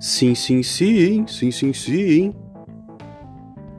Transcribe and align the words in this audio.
Sim, 0.00 0.32
sim, 0.32 0.62
sim, 0.62 1.26
sim, 1.26 1.50
sim, 1.50 1.72
sim. 1.72 2.34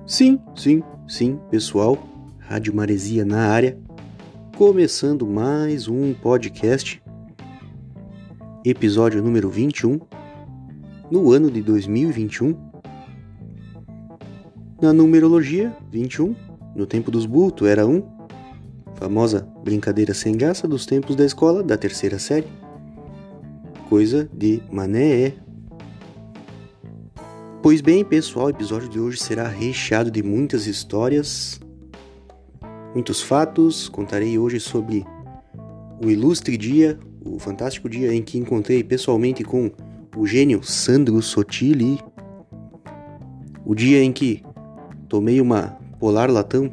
Sim, 0.05 0.37
sim, 0.53 0.83
sim, 1.07 1.39
pessoal. 1.49 1.97
Rádio 2.39 2.75
Maresia 2.75 3.23
na 3.23 3.47
área. 3.47 3.79
Começando 4.57 5.25
mais 5.25 5.87
um 5.87 6.13
podcast. 6.13 7.01
Episódio 8.65 9.23
número 9.23 9.49
21. 9.49 9.97
No 11.09 11.31
ano 11.31 11.49
de 11.49 11.61
2021. 11.61 12.53
Na 14.81 14.91
numerologia, 14.91 15.73
21. 15.89 16.35
No 16.75 16.85
tempo 16.85 17.09
dos 17.09 17.25
bultos 17.25 17.65
era 17.65 17.87
1. 17.87 18.03
Famosa 18.95 19.47
brincadeira 19.63 20.13
sem 20.13 20.35
graça 20.35 20.67
dos 20.67 20.85
tempos 20.85 21.15
da 21.15 21.23
escola 21.23 21.63
da 21.63 21.77
terceira 21.77 22.19
série. 22.19 22.47
Coisa 23.87 24.29
de 24.33 24.61
mané 24.69 25.33
Pois 27.61 27.81
bem, 27.81 28.05
pessoal, 28.05 28.45
o 28.45 28.49
episódio 28.49 28.87
de 28.87 29.01
hoje 29.01 29.19
será 29.19 29.45
recheado 29.45 30.09
de 30.09 30.23
muitas 30.23 30.65
histórias, 30.65 31.59
muitos 32.95 33.21
fatos. 33.21 33.89
Contarei 33.89 34.39
hoje 34.39 34.61
sobre 34.61 35.05
o 36.01 36.09
ilustre 36.09 36.55
dia, 36.55 36.97
o 37.19 37.37
fantástico 37.37 37.89
dia 37.89 38.13
em 38.13 38.21
que 38.21 38.37
encontrei 38.37 38.81
pessoalmente 38.81 39.43
com 39.43 39.69
o 40.15 40.25
gênio 40.25 40.63
Sandro 40.63 41.21
Sotili, 41.21 41.99
o 43.65 43.75
dia 43.75 44.01
em 44.01 44.13
que 44.13 44.41
tomei 45.09 45.41
uma 45.41 45.77
polar 45.99 46.31
latão 46.31 46.71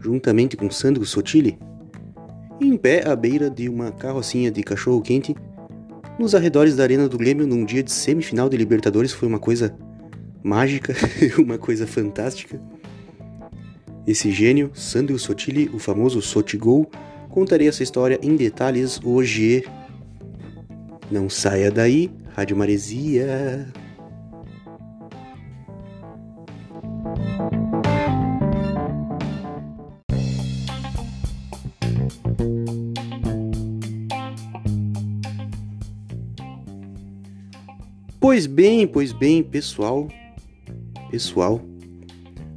juntamente 0.00 0.56
com 0.56 0.68
Sandro 0.68 1.06
Sotili, 1.06 1.56
em 2.60 2.76
pé 2.76 3.08
à 3.08 3.14
beira 3.14 3.48
de 3.48 3.68
uma 3.68 3.92
carrocinha 3.92 4.50
de 4.50 4.64
cachorro 4.64 5.00
quente 5.00 5.32
nos 6.18 6.34
arredores 6.34 6.74
da 6.74 6.82
Arena 6.82 7.06
do 7.08 7.18
Grêmio 7.18 7.46
num 7.46 7.64
dia 7.64 7.82
de 7.82 7.92
semifinal 7.92 8.48
de 8.48 8.56
Libertadores 8.56 9.12
foi 9.12 9.28
uma 9.28 9.38
coisa 9.38 9.76
mágica, 10.46 10.94
uma 11.42 11.58
coisa 11.58 11.88
fantástica. 11.88 12.60
Esse 14.06 14.30
gênio, 14.30 14.70
Sandro 14.72 15.18
Sotili, 15.18 15.68
o 15.74 15.80
famoso 15.80 16.22
Sotigol, 16.22 16.88
contarei 17.28 17.66
essa 17.66 17.82
história 17.82 18.16
em 18.22 18.36
detalhes 18.36 19.00
hoje. 19.02 19.64
Não 21.10 21.28
saia 21.28 21.68
daí, 21.68 22.12
Rádio 22.36 22.56
Maresia. 22.56 23.66
Pois 38.20 38.46
bem, 38.46 38.86
pois 38.86 39.12
bem, 39.12 39.42
pessoal, 39.42 40.08
pessoal, 41.10 41.60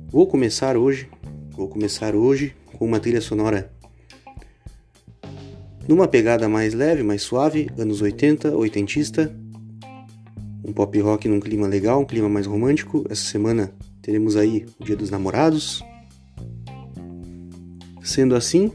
vou 0.10 0.26
começar 0.26 0.76
hoje, 0.76 1.10
vou 1.52 1.68
começar 1.68 2.16
hoje 2.16 2.56
com 2.78 2.86
uma 2.86 3.00
trilha 3.00 3.22
sonora 3.22 3.72
numa 5.88 6.08
pegada 6.08 6.48
mais 6.50 6.74
leve, 6.74 7.04
mais 7.04 7.22
suave, 7.22 7.70
anos 7.78 8.02
80, 8.02 8.56
oitentista, 8.56 9.36
um 10.64 10.72
pop 10.72 11.00
rock 11.00 11.28
num 11.28 11.40
clima 11.40 11.68
legal, 11.68 12.02
um 12.02 12.06
clima 12.06 12.30
mais 12.30 12.46
romântico. 12.46 13.06
Essa 13.10 13.24
semana 13.24 13.74
teremos 14.02 14.36
aí 14.36 14.66
o 14.80 14.84
Dia 14.84 14.96
dos 14.96 15.10
Namorados. 15.10 15.84
Sendo 18.04 18.36
assim, 18.36 18.72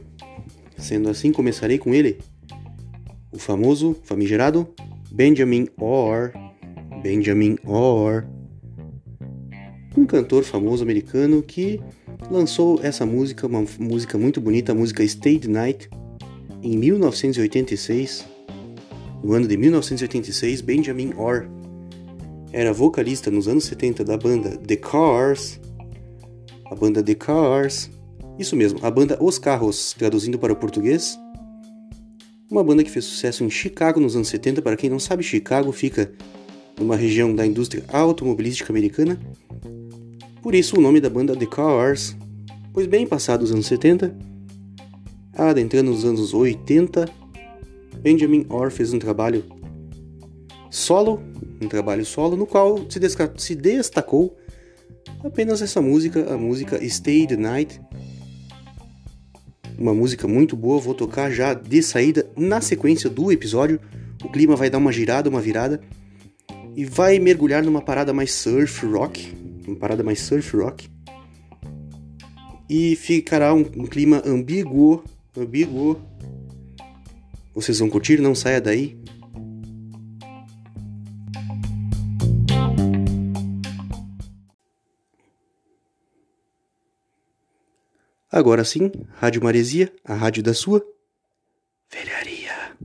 sendo 0.77 1.09
assim, 1.09 1.31
começarei 1.31 1.79
com 1.79 1.95
ele, 1.95 2.19
o 3.33 3.39
famoso, 3.39 3.97
famigerado 4.05 4.69
Benjamin 5.11 5.69
Orr 5.79 6.33
Benjamin 7.05 7.59
Orr, 7.67 8.25
um 9.97 10.05
cantor 10.05 10.45
famoso 10.45 10.83
americano 10.83 11.43
que 11.43 11.81
lançou 12.31 12.81
essa 12.83 13.07
música, 13.07 13.47
uma 13.47 13.65
música 13.79 14.19
muito 14.19 14.41
bonita, 14.41 14.73
a 14.73 14.75
música 14.75 15.07
Stay 15.07 15.39
the 15.39 15.49
Night, 15.49 15.89
em 16.63 16.77
1986. 16.77 18.27
No 19.23 19.33
ano 19.33 19.47
de 19.47 19.57
1986, 19.57 20.61
Benjamin 20.61 21.15
Orr 21.17 21.49
era 22.53 22.73
vocalista 22.73 23.31
nos 23.31 23.49
anos 23.49 23.65
70 23.65 24.05
da 24.05 24.17
banda 24.17 24.57
The 24.57 24.77
Cars. 24.77 25.61
A 26.67 26.75
banda 26.75 27.03
The 27.03 27.15
Cars. 27.15 27.91
Isso 28.39 28.55
mesmo, 28.55 28.79
a 28.83 28.91
banda 28.91 29.17
Os 29.21 29.39
Carros, 29.39 29.95
traduzindo 29.97 30.39
para 30.39 30.53
o 30.53 30.57
português. 30.57 31.19
Uma 32.51 32.63
banda 32.63 32.85
que 32.85 32.91
fez 32.91 33.05
sucesso 33.05 33.43
em 33.43 33.51
Chicago 33.51 33.99
nos 33.99 34.15
anos 34.15 34.29
70. 34.29 34.61
Para 34.61 34.77
quem 34.77 34.91
não 34.91 34.99
sabe, 34.99 35.23
Chicago 35.23 35.73
fica 35.73 36.13
numa 36.79 36.97
região 36.97 37.35
da 37.35 37.47
indústria 37.47 37.85
automobilística 37.89 38.73
americana. 38.73 39.19
Por 40.45 40.55
isso 40.55 40.77
o 40.77 40.81
nome 40.81 41.01
da 41.01 41.09
banda 41.09 41.35
The 41.35 41.47
Cars. 41.47 42.15
Pois 42.71 42.87
bem, 42.87 43.07
passados 43.07 43.49
os 43.49 43.55
anos 43.55 43.65
70, 43.65 44.15
adentrando 45.33 45.91
nos 45.91 46.05
anos 46.05 46.35
80, 46.35 47.09
Benjamin 48.03 48.45
Orr 48.51 48.71
fez 48.71 48.93
um 48.93 48.99
trabalho 48.99 49.43
solo, 50.71 51.23
um 51.63 51.67
trabalho 51.67 52.05
solo 52.05 52.37
no 52.37 52.47
qual 52.47 52.79
se, 52.91 53.01
se 53.39 53.55
destacou 53.55 54.37
apenas 55.25 55.63
essa 55.63 55.81
música, 55.81 56.35
a 56.35 56.37
música 56.37 56.79
Stay 56.91 57.27
the 57.27 57.39
Night. 57.39 57.81
Uma 59.79 59.95
música 59.95 60.29
muito 60.29 60.55
boa, 60.55 60.79
vou 60.79 60.93
tocar 60.93 61.31
já 61.31 61.55
de 61.55 61.83
saída 61.83 62.31
na 62.37 62.61
sequência 62.61 63.09
do 63.09 63.33
episódio. 63.33 63.81
O 64.23 64.29
clima 64.29 64.57
vai 64.57 64.69
dar 64.69 64.77
uma 64.77 64.93
girada, 64.93 65.31
uma 65.31 65.41
virada 65.41 65.81
e 66.77 66.85
vai 66.85 67.19
mergulhar 67.19 67.63
numa 67.63 67.81
parada 67.81 68.13
mais 68.13 68.31
surf 68.35 68.85
rock, 68.85 69.44
uma 69.67 69.79
parada 69.79 70.03
mais 70.03 70.21
surf 70.21 70.57
rock. 70.57 70.89
E 72.69 72.97
ficará 72.97 73.53
um, 73.53 73.61
um 73.61 73.87
clima 73.87 74.23
ambíguo, 74.25 75.05
ambíguo. 75.37 76.01
Vocês 77.55 77.79
vão 77.79 77.89
curtir, 77.89 78.21
não 78.21 78.35
saia 78.35 78.61
daí. 78.61 78.99
Agora 88.35 88.65
sim, 88.65 88.91
Rádio 89.15 89.45
Maresia, 89.45 89.93
a 90.05 90.13
rádio 90.13 90.43
da 90.43 90.53
sua 90.53 90.85
velharia. 91.89 92.77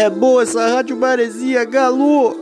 É 0.00 0.08
boa 0.08 0.44
essa 0.44 0.66
rádio 0.66 0.96
maresia, 0.96 1.62
galo! 1.66 2.39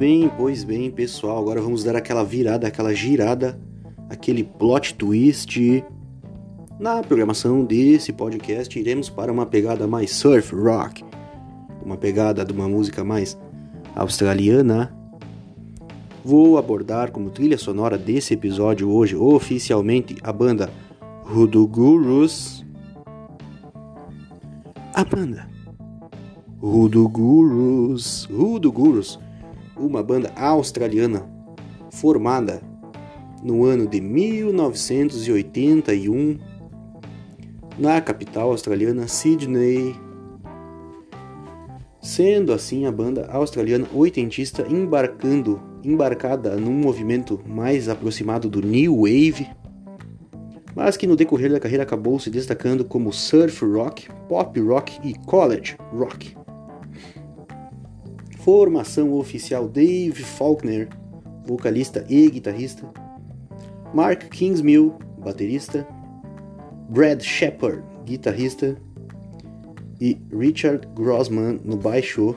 Bem, 0.00 0.30
pois 0.34 0.64
bem, 0.64 0.90
pessoal, 0.90 1.36
agora 1.36 1.60
vamos 1.60 1.84
dar 1.84 1.94
aquela 1.94 2.24
virada, 2.24 2.66
aquela 2.66 2.94
girada, 2.94 3.60
aquele 4.08 4.42
plot 4.42 4.94
twist. 4.94 5.84
Na 6.78 7.02
programação 7.02 7.62
desse 7.66 8.10
podcast, 8.10 8.78
iremos 8.78 9.10
para 9.10 9.30
uma 9.30 9.44
pegada 9.44 9.86
mais 9.86 10.12
surf 10.12 10.54
rock, 10.54 11.04
uma 11.84 11.98
pegada 11.98 12.46
de 12.46 12.50
uma 12.50 12.66
música 12.66 13.04
mais 13.04 13.38
australiana. 13.94 14.90
Vou 16.24 16.56
abordar 16.56 17.10
como 17.10 17.28
trilha 17.28 17.58
sonora 17.58 17.98
desse 17.98 18.32
episódio 18.32 18.90
hoje 18.90 19.14
oficialmente 19.14 20.16
a 20.22 20.32
banda 20.32 20.70
Hoodoo 21.30 21.66
Gurus. 21.66 22.64
A 24.94 25.04
banda 25.04 25.46
Hoodoo 26.58 27.06
Gurus, 27.06 28.26
Hoodoo 28.30 28.72
Gurus 28.72 29.18
uma 29.80 30.02
banda 30.02 30.30
australiana 30.36 31.26
formada 31.90 32.60
no 33.42 33.64
ano 33.64 33.86
de 33.86 33.98
1981 34.00 36.38
na 37.78 38.00
capital 38.00 38.50
australiana 38.50 39.06
Sydney. 39.08 39.94
Sendo 42.00 42.52
assim 42.52 42.86
a 42.86 42.92
banda 42.92 43.26
australiana 43.30 43.86
oitentista 43.94 44.66
embarcando, 44.68 45.60
embarcada 45.84 46.56
num 46.56 46.72
movimento 46.72 47.40
mais 47.46 47.88
aproximado 47.88 48.48
do 48.48 48.62
New 48.62 49.02
Wave, 49.02 49.46
mas 50.74 50.96
que 50.96 51.06
no 51.06 51.16
decorrer 51.16 51.50
da 51.50 51.60
carreira 51.60 51.82
acabou 51.82 52.18
se 52.18 52.30
destacando 52.30 52.84
como 52.84 53.12
surf 53.12 53.64
rock, 53.64 54.08
pop 54.28 54.60
rock 54.60 54.98
e 55.02 55.14
college 55.26 55.76
rock. 55.92 56.39
Formação 58.44 59.12
oficial 59.12 59.68
Dave 59.68 60.22
Faulkner, 60.22 60.88
vocalista 61.44 62.06
e 62.08 62.30
guitarrista. 62.30 62.88
Mark 63.92 64.30
Kingsmill, 64.30 64.94
baterista. 65.18 65.86
Brad 66.88 67.20
Shepard, 67.20 67.82
guitarrista. 68.06 68.78
E 70.00 70.18
Richard 70.32 70.88
Grossman 70.94 71.60
no 71.62 71.76
baixo. 71.76 72.34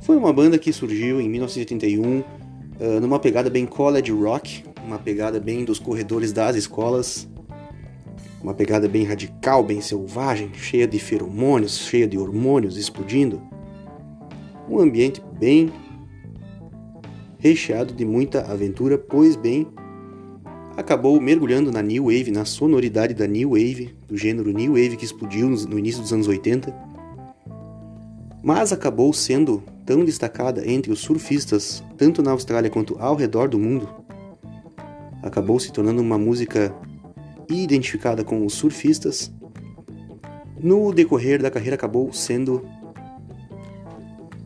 Foi 0.00 0.16
uma 0.16 0.32
banda 0.32 0.58
que 0.58 0.72
surgiu 0.72 1.20
em 1.20 1.28
1981 1.28 2.18
uh, 2.18 2.24
ah, 2.80 3.00
numa 3.00 3.20
pegada 3.20 3.48
bem 3.48 3.66
college 3.66 4.10
rock, 4.10 4.64
uma 4.84 4.98
pegada 4.98 5.38
bem 5.38 5.64
dos 5.64 5.78
corredores 5.78 6.32
das 6.32 6.56
escolas, 6.56 7.28
uma 8.42 8.52
pegada 8.52 8.88
bem 8.88 9.04
radical, 9.04 9.62
bem 9.62 9.80
selvagem, 9.80 10.52
cheia 10.54 10.88
de 10.88 10.98
feromônios, 10.98 11.78
cheia 11.78 12.06
de 12.08 12.18
hormônios 12.18 12.76
explodindo 12.76 13.40
um 14.68 14.78
ambiente 14.80 15.22
bem 15.38 15.72
recheado 17.38 17.94
de 17.94 18.04
muita 18.04 18.42
aventura, 18.42 18.98
pois 18.98 19.36
bem, 19.36 19.66
acabou 20.76 21.20
mergulhando 21.20 21.70
na 21.70 21.82
New 21.82 22.04
Wave, 22.04 22.30
na 22.30 22.44
sonoridade 22.44 23.14
da 23.14 23.26
New 23.26 23.50
Wave, 23.50 23.94
do 24.06 24.16
gênero 24.16 24.50
New 24.50 24.72
Wave 24.72 24.96
que 24.96 25.04
explodiu 25.04 25.48
no 25.48 25.78
início 25.78 26.02
dos 26.02 26.12
anos 26.12 26.28
80, 26.28 26.74
mas 28.42 28.72
acabou 28.72 29.12
sendo 29.12 29.62
tão 29.84 30.04
destacada 30.04 30.68
entre 30.68 30.90
os 30.92 31.00
surfistas, 31.00 31.82
tanto 31.96 32.22
na 32.22 32.32
Austrália 32.32 32.70
quanto 32.70 32.96
ao 32.98 33.14
redor 33.14 33.48
do 33.48 33.58
mundo, 33.58 33.88
acabou 35.22 35.58
se 35.58 35.72
tornando 35.72 36.00
uma 36.00 36.18
música 36.18 36.74
identificada 37.48 38.24
com 38.24 38.44
os 38.44 38.54
surfistas. 38.54 39.32
No 40.60 40.92
decorrer 40.92 41.40
da 41.40 41.50
carreira 41.50 41.76
acabou 41.76 42.12
sendo 42.12 42.66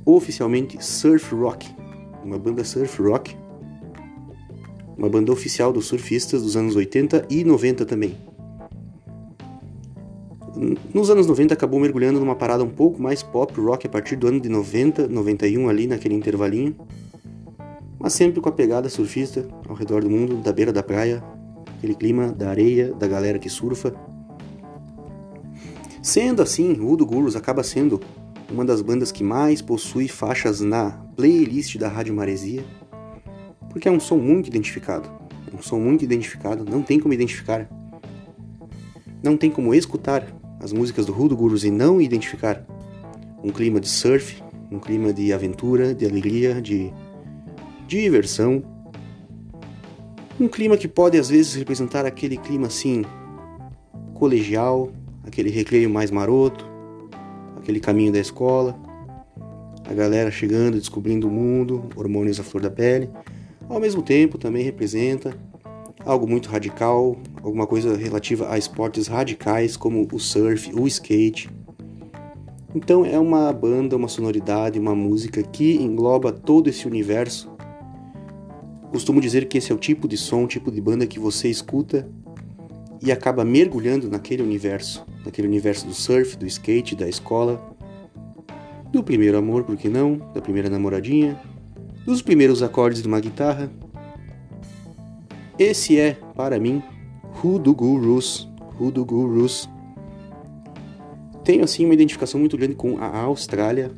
oficialmente 0.05 0.83
surf 0.85 1.35
rock, 1.35 1.69
uma 2.25 2.39
banda 2.39 2.65
surf 2.65 3.01
rock, 3.03 3.37
uma 4.97 5.09
banda 5.09 5.33
oficial 5.33 5.73
dos 5.73 5.87
surfistas 5.87 6.43
dos 6.43 6.57
anos 6.57 6.77
80 6.77 7.27
e 7.31 7.45
90 7.45 7.87
também. 7.87 8.17
Nos 10.93 11.09
anos 11.09 11.27
90 11.27 11.55
acabou 11.55 11.81
mergulhando 11.81 12.21
numa 12.21 12.35
parada 12.35 12.63
um 12.63 12.69
pouco 12.69 13.01
mais 13.01 13.23
pop 13.23 13.59
rock 13.59 13.87
a 13.87 13.91
partir 13.91 14.17
do 14.17 14.27
ano 14.27 14.41
de 14.41 14.49
90, 14.49 15.09
91 15.09 15.69
ali 15.69 15.87
naquele 15.87 16.15
intervalinho, 16.15 16.77
mas 17.99 18.13
sempre 18.13 18.41
com 18.41 18.49
a 18.49 18.53
pegada 18.53 18.89
surfista 18.89 19.49
ao 19.67 19.75
redor 19.75 20.03
do 20.03 20.11
mundo, 20.11 20.37
da 20.37 20.53
beira 20.53 20.73
da 20.73 20.83
praia, 20.83 21.25
aquele 21.79 21.95
clima 21.95 22.29
da 22.29 22.51
areia, 22.51 22.93
da 22.93 23.09
galera 23.09 23.39
que 23.39 23.49
surfa. 23.49 23.95
Sendo 26.03 26.43
assim, 26.43 26.73
o 26.75 26.91
Udo 26.91 27.07
Gurus 27.07 27.37
acaba 27.37 27.63
sendo 27.63 28.01
uma 28.51 28.65
das 28.65 28.83
bandas 28.83 29.13
que 29.13 29.23
mais 29.23 29.63
possui 29.63 30.09
faixas 30.09 30.61
na 30.61 30.91
playlist 31.17 31.77
da 31.77 31.89
Rádio 31.89 32.15
Maresia, 32.15 32.65
porque 33.71 33.89
é 33.89 33.91
um 33.91 34.01
som 34.01 34.17
muito 34.17 34.49
identificado. 34.49 35.09
É 35.53 35.57
um 35.57 35.63
som 35.63 35.79
muito 35.79 36.05
identificado, 36.05 36.65
não 36.65 36.83
tem 36.83 36.99
como 36.99 37.15
identificar. 37.15 37.69
Não 39.23 39.37
tem 39.37 39.51
como 39.51 39.75
escutar 39.75 40.27
as 40.61 40.73
músicas 40.73 41.07
do 41.07 41.13
Rudo 41.13 41.37
Gurus 41.37 41.65
e 41.65 41.71
não 41.71 42.01
identificar 42.01 42.65
um 43.43 43.51
clima 43.51 43.81
de 43.81 43.89
surf, 43.89 44.43
um 44.71 44.79
clima 44.79 45.13
de 45.13 45.33
aventura, 45.33 45.95
de 45.95 46.05
alegria, 46.05 46.61
de 46.61 46.93
diversão. 47.87 48.63
Um 50.39 50.49
clima 50.49 50.77
que 50.77 50.89
pode 50.89 51.19
às 51.19 51.29
vezes 51.29 51.55
representar 51.55 52.07
aquele 52.07 52.37
clima 52.37 52.67
assim 52.67 53.05
colegial, 54.15 54.91
aquele 55.25 55.51
recreio 55.51 55.91
mais 55.91 56.11
maroto, 56.11 56.70
aquele 57.61 57.81
caminho 57.81 58.13
da 58.13 58.19
escola, 58.19 58.79
a 59.89 59.95
galera 59.95 60.31
chegando, 60.31 60.79
descobrindo 60.79 61.29
o 61.29 61.31
mundo, 61.31 61.89
hormônios 61.95 62.41
à 62.41 62.43
flor 62.43 62.63
da 62.63 62.71
pele. 62.71 63.09
Ao 63.69 63.79
mesmo 63.79 64.03
tempo, 64.03 64.37
também 64.37 64.65
representa 64.65 65.37
algo 66.05 66.27
muito 66.27 66.49
radical, 66.49 67.17
alguma 67.43 67.67
coisa 67.67 67.97
relativa 67.97 68.53
a 68.53 68.59
esportes 68.59 69.07
radicais 69.07 69.77
como 69.77 70.09
o 70.13 70.19
surf, 70.19 70.73
o 70.75 70.87
skate. 70.87 71.49
Então 72.75 73.05
é 73.05 73.19
uma 73.19 73.53
banda, 73.53 73.97
uma 73.97 74.09
sonoridade, 74.09 74.79
uma 74.79 74.95
música 74.95 75.43
que 75.43 75.77
engloba 75.77 76.33
todo 76.33 76.69
esse 76.69 76.87
universo 76.87 77.51
Costumo 78.91 79.21
dizer 79.21 79.47
que 79.47 79.59
esse 79.59 79.71
é 79.71 79.75
o 79.75 79.79
tipo 79.79 80.09
de 80.09 80.17
som, 80.17 80.49
tipo 80.49 80.69
de 80.69 80.81
banda 80.81 81.07
que 81.07 81.21
você 81.21 81.49
escuta 81.49 82.09
e 83.03 83.11
acaba 83.11 83.45
mergulhando 83.45 84.11
naquele 84.11 84.43
universo, 84.43 85.05
naquele 85.25 85.49
universo 85.49 85.87
do 85.87 85.95
surf, 85.95 86.37
do 86.37 86.47
skate, 86.47 86.95
da 86.95 87.09
escola, 87.09 87.75
do 88.93 89.03
primeiro 89.03 89.39
amor, 89.39 89.65
por 89.65 89.77
que 89.77 89.89
não, 89.89 90.17
da 90.35 90.41
primeira 90.41 90.69
namoradinha, 90.69 91.41
dos 92.05 92.21
primeiros 92.21 92.63
acordes 92.63 93.03
de 93.03 93.09
uma 93.09 93.21
guitarra. 93.21 93.71
Esse 95.59 95.99
é, 95.99 96.17
para 96.35 96.59
mim, 96.59 96.83
Hoodoo 97.43 97.75
Gurus, 97.75 98.49
Hoodoo 98.79 99.05
Gurus. 99.05 99.69
Tenho 101.45 101.65
assim 101.65 101.85
uma 101.85 101.95
identificação 101.95 102.39
muito 102.39 102.57
grande 102.57 102.75
com 102.75 102.99
a 102.99 103.19
Austrália, 103.21 103.91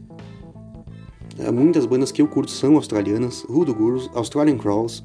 muitas 1.53 1.87
bandas 1.87 2.13
que 2.13 2.23
eu 2.23 2.29
curto 2.29 2.51
são 2.51 2.77
australianas, 2.77 3.45
Hoodoo 3.49 3.75
Gurus, 3.75 4.11
Australian 4.15 4.59
Crawls, 4.59 5.03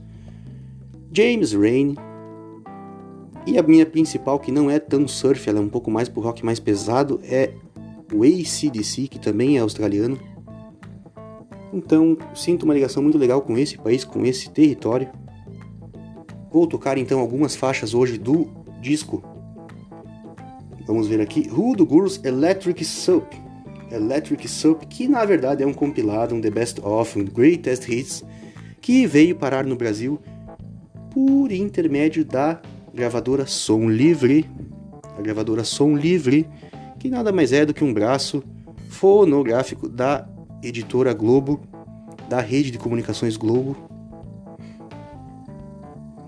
James 1.12 1.54
Rain, 1.54 1.96
e 3.48 3.58
a 3.58 3.64
minha 3.64 3.86
principal, 3.86 4.38
que 4.38 4.52
não 4.52 4.70
é 4.70 4.78
tão 4.78 5.08
surf, 5.08 5.50
ela 5.50 5.60
é 5.60 5.62
um 5.62 5.70
pouco 5.70 5.90
mais 5.90 6.10
pro 6.10 6.22
rock 6.22 6.44
mais 6.44 6.60
pesado, 6.60 7.22
é 7.24 7.54
o 8.14 8.24
ACDC, 8.24 9.08
que 9.08 9.18
também 9.18 9.56
é 9.58 9.62
australiano. 9.62 10.20
Então, 11.74 12.18
sinto 12.36 12.64
uma 12.64 12.74
ligação 12.74 13.02
muito 13.02 13.18
legal 13.18 13.42
com 13.42 13.58
esse 13.58 13.78
país, 13.78 14.04
com 14.04 14.26
esse 14.26 14.50
território. 14.50 15.08
Vou 16.52 16.68
tocar 16.68 16.98
então 16.98 17.22
algumas 17.22 17.56
faixas 17.56 17.94
hoje 17.94 18.18
do 18.18 18.50
disco. 18.82 19.24
Vamos 20.86 21.08
ver 21.08 21.22
aqui, 21.22 21.50
Hoodoo 21.50 21.86
Gurus 21.86 22.20
Electric 22.26 22.84
Soap. 22.84 23.32
Electric 23.90 24.46
Soap, 24.46 24.84
que 24.90 25.08
na 25.08 25.24
verdade 25.24 25.64
é 25.64 25.66
um 25.66 25.74
compilado, 25.74 26.36
um 26.36 26.42
The 26.42 26.50
Best 26.50 26.82
of, 26.82 27.18
um 27.18 27.24
Greatest 27.24 27.88
Hits, 27.88 28.26
que 28.82 29.08
veio 29.08 29.38
parar 29.38 29.66
no 29.66 29.78
Brasil 29.78 30.20
por 31.14 31.50
intermédio 31.50 32.26
da 32.26 32.62
gravadora 32.98 33.46
Som 33.46 33.90
Livre, 33.90 34.50
a 35.18 35.22
gravadora 35.22 35.64
Som 35.64 35.96
Livre, 35.96 36.50
que 37.00 37.10
nada 37.10 37.32
mais 37.32 37.54
é 37.54 37.66
do 37.66 37.74
que 37.74 37.84
um 37.84 37.94
braço 37.94 38.44
fonográfico 38.90 39.88
da 39.88 40.28
editora 40.64 41.14
Globo, 41.14 41.62
da 42.28 42.42
rede 42.42 42.72
de 42.72 42.78
comunicações 42.78 43.38
Globo. 43.38 43.78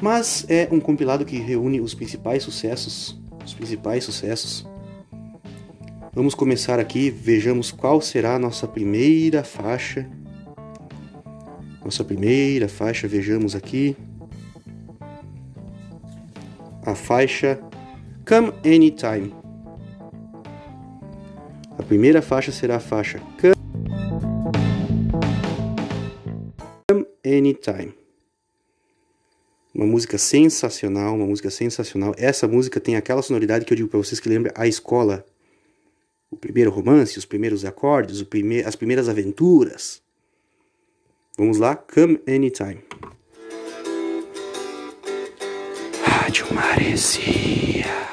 Mas 0.02 0.46
é 0.48 0.70
um 0.72 0.80
compilado 0.80 1.26
que 1.26 1.38
reúne 1.40 1.82
os 1.82 1.94
principais 1.94 2.44
sucessos, 2.44 3.20
os 3.44 3.54
principais 3.54 4.04
sucessos 4.04 4.66
Vamos 6.12 6.36
começar 6.36 6.80
aqui, 6.80 7.10
vejamos 7.10 7.72
qual 7.72 8.02
será 8.02 8.36
a 8.36 8.40
nossa 8.40 8.68
primeira 8.68 9.44
faixa. 9.44 10.10
Nossa 11.82 12.04
primeira 12.04 12.68
faixa, 12.68 13.08
vejamos 13.08 13.56
aqui. 13.56 13.96
A 16.90 16.96
faixa 16.96 17.60
Come 18.28 18.52
Anytime. 18.66 19.32
A 21.78 21.84
primeira 21.84 22.20
faixa 22.20 22.52
será 22.52 22.78
a 22.78 22.80
faixa 22.80 23.22
Come 23.40 23.54
Anytime. 27.24 27.94
Uma 29.72 29.86
música 29.86 30.18
sensacional, 30.18 31.14
uma 31.14 31.28
música 31.28 31.52
sensacional. 31.52 32.16
Essa 32.18 32.48
música 32.48 32.80
tem 32.80 32.96
aquela 32.96 33.22
sonoridade 33.22 33.66
que 33.66 33.74
eu 33.74 33.78
digo 33.78 33.90
para 33.90 34.00
vocês 34.00 34.20
que 34.20 34.28
lembra 34.28 34.52
a 34.56 34.66
escola 34.66 35.24
o 36.32 36.36
primeiro 36.36 36.72
romance, 36.72 37.20
os 37.20 37.26
primeiros 37.26 37.64
acordes, 37.66 38.24
prime 38.24 38.64
as 38.64 38.76
primeiras 38.76 39.08
aventuras. 39.08 40.02
Vamos 41.38 41.60
lá, 41.60 41.76
Come 41.76 42.20
Anytime. 42.28 42.82
Rádio 46.30 46.54
Maresia. 46.54 47.88
É 47.88 48.09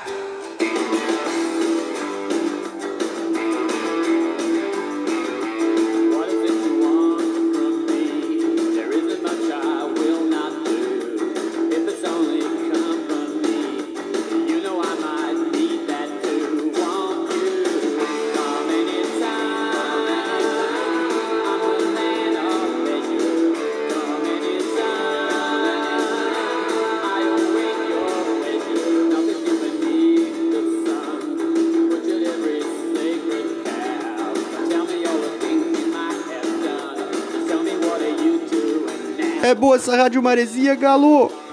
essa 39.76 39.94
Rádio 39.94 40.22
Maresia, 40.22 40.74
Galo! 40.74 41.45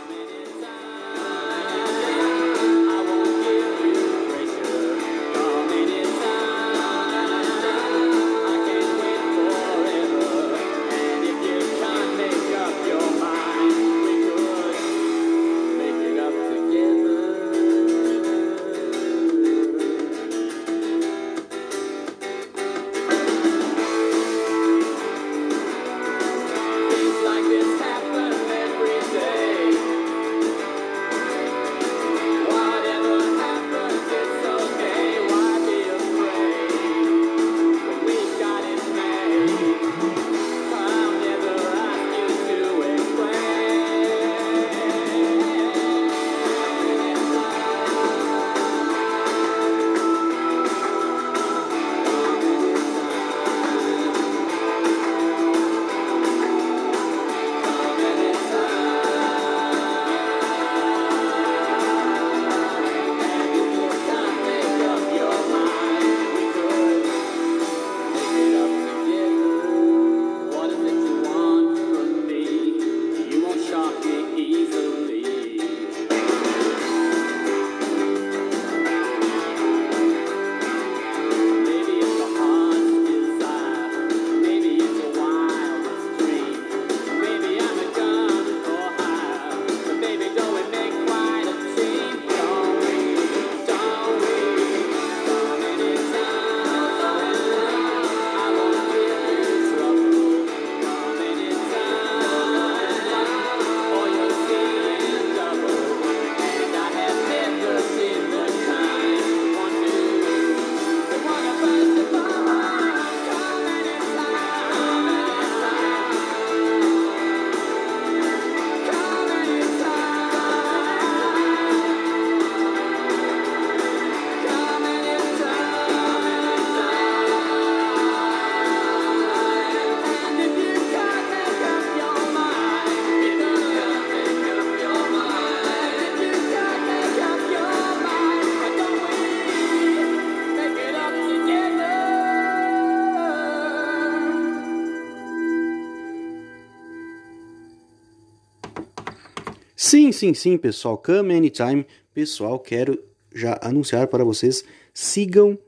Sim, 149.86 150.14
sim, 150.14 150.34
sim, 150.34 150.58
pessoal. 150.58 150.98
Come 150.98 151.36
anytime. 151.36 151.86
Pessoal, 152.14 152.58
quero 152.58 153.04
já 153.36 153.60
anunciar 153.62 154.08
para 154.08 154.24
vocês. 154.24 154.64
Sigam 154.94 155.60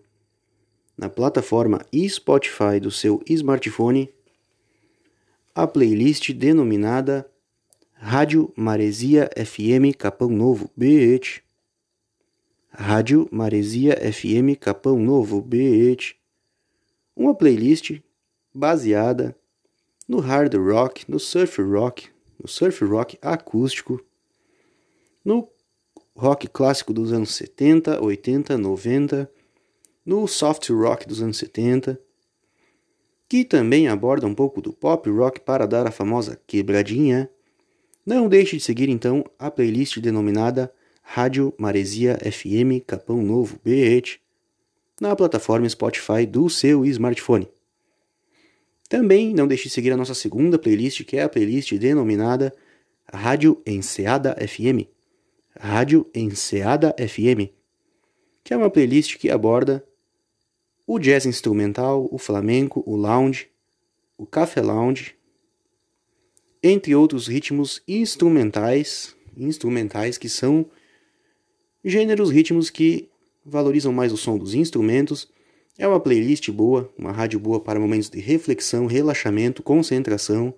na 0.97 1.09
plataforma 1.09 1.85
Spotify 2.07 2.79
do 2.81 2.89
seu 2.89 3.21
smartphone 3.27 4.09
a 5.53 5.67
playlist 5.67 6.31
denominada 6.31 7.29
Rádio 7.91 8.53
Maresia 8.55 9.29
FM 9.35 9.93
Capão 9.97 10.29
Novo, 10.29 10.71
BH. 10.77 11.41
Rádio 12.69 13.27
Maresia 13.29 13.97
FM 14.13 14.57
Capão 14.57 14.97
Novo, 14.97 15.41
BH. 15.41 16.15
Uma 17.13 17.35
playlist 17.35 17.99
baseada 18.53 19.35
no 20.07 20.21
hard 20.21 20.55
rock, 20.55 21.03
no 21.11 21.19
surf 21.19 21.61
rock, 21.61 22.14
no 22.39 22.47
surf 22.47 22.83
rock 22.85 23.17
acústico, 23.21 24.03
no 25.23 25.49
rock 26.15 26.47
clássico 26.47 26.93
dos 26.93 27.11
anos 27.11 27.33
70, 27.35 28.01
80, 28.01 28.57
90, 28.57 29.31
no 30.05 30.27
soft 30.27 30.69
rock 30.69 31.07
dos 31.07 31.21
anos 31.21 31.37
70, 31.37 31.99
que 33.27 33.43
também 33.43 33.87
aborda 33.87 34.27
um 34.27 34.35
pouco 34.35 34.61
do 34.61 34.71
pop 34.71 35.09
rock 35.09 35.39
para 35.39 35.65
dar 35.65 35.87
a 35.87 35.91
famosa 35.91 36.39
quebradinha. 36.45 37.29
Não 38.05 38.29
deixe 38.29 38.57
de 38.57 38.63
seguir 38.63 38.87
então 38.87 39.25
a 39.39 39.49
playlist 39.49 39.97
denominada 39.99 40.71
Rádio 41.01 41.53
Maresia 41.57 42.17
FM 42.19 42.85
Capão 42.85 43.21
Novo 43.21 43.59
BH 43.63 44.19
na 45.01 45.15
plataforma 45.15 45.67
Spotify 45.67 46.25
do 46.25 46.49
seu 46.49 46.85
smartphone. 46.85 47.47
Também 48.87 49.33
não 49.33 49.47
deixe 49.47 49.63
de 49.63 49.69
seguir 49.71 49.91
a 49.91 49.97
nossa 49.97 50.13
segunda 50.13 50.59
playlist, 50.59 51.03
que 51.03 51.17
é 51.17 51.23
a 51.23 51.29
playlist 51.29 51.73
denominada 51.73 52.53
Rádio 53.11 53.61
Enseada 53.65 54.35
FM. 54.35 54.87
Rádio 55.57 56.05
Enseada 56.13 56.93
FM, 56.99 57.49
que 58.43 58.53
é 58.53 58.57
uma 58.57 58.69
playlist 58.69 59.17
que 59.17 59.29
aborda 59.29 59.85
o 60.85 60.99
jazz 60.99 61.25
instrumental, 61.25 62.07
o 62.11 62.17
flamenco, 62.17 62.83
o 62.85 62.95
lounge, 62.95 63.47
o 64.17 64.25
café 64.25 64.61
lounge, 64.61 65.15
entre 66.61 66.93
outros 66.93 67.27
ritmos 67.27 67.81
instrumentais, 67.87 69.15
instrumentais 69.37 70.17
que 70.17 70.27
são 70.27 70.65
gêneros 71.83 72.29
ritmos 72.29 72.69
que 72.69 73.09
valorizam 73.45 73.93
mais 73.93 74.11
o 74.11 74.17
som 74.17 74.37
dos 74.37 74.53
instrumentos 74.53 75.29
é 75.77 75.87
uma 75.87 75.99
playlist 75.99 76.49
boa, 76.51 76.91
uma 76.97 77.11
rádio 77.11 77.39
boa 77.39 77.59
para 77.59 77.79
momentos 77.79 78.09
de 78.09 78.19
reflexão, 78.19 78.85
relaxamento, 78.85 79.61
concentração. 79.61 80.53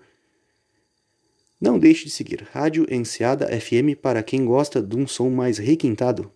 Não 1.59 1.79
deixe 1.79 2.05
de 2.05 2.11
seguir 2.11 2.47
Rádio 2.51 2.85
Enseada 2.89 3.47
FM 3.47 3.99
para 3.99 4.21
quem 4.21 4.45
gosta 4.45 4.81
de 4.81 4.95
um 4.95 5.07
som 5.07 5.29
mais 5.29 5.57
requintado. 5.57 6.31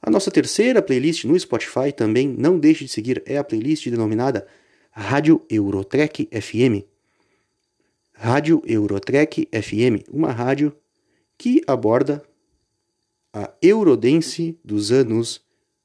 A 0.00 0.10
nossa 0.10 0.30
terceira 0.30 0.82
playlist 0.82 1.24
no 1.24 1.38
Spotify 1.38 1.92
também 1.94 2.28
não 2.28 2.58
deixe 2.58 2.84
de 2.84 2.90
seguir 2.90 3.22
é 3.24 3.38
a 3.38 3.44
playlist 3.44 3.88
denominada 3.88 4.46
Rádio 4.90 5.40
Eurotrek 5.48 6.28
FM. 6.32 6.84
Rádio 8.12 8.62
Eurotrek 8.66 9.48
FM, 9.50 10.06
uma 10.12 10.32
rádio 10.32 10.76
que 11.38 11.62
aborda 11.66 12.22
a 13.32 13.50
Eurodance 13.62 14.58
dos 14.62 14.92
anos 14.92 15.41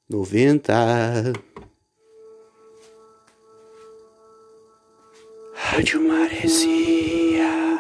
noventa. 0.10 1.34
Rádio 5.54 6.00
Maresia. 6.00 7.78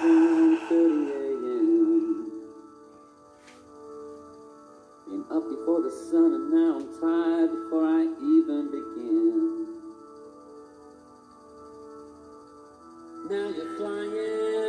Been 5.07 5.23
up 5.31 5.43
before 5.47 5.81
the 5.81 5.89
sun 5.89 6.33
and 6.35 6.51
now 6.51 6.77
I'm 6.77 6.87
tired 6.99 7.51
before 7.51 7.85
I 7.85 8.03
even 8.03 8.69
begin. 8.71 9.67
Now 13.29 13.47
you're 13.55 13.75
flying. 13.77 14.11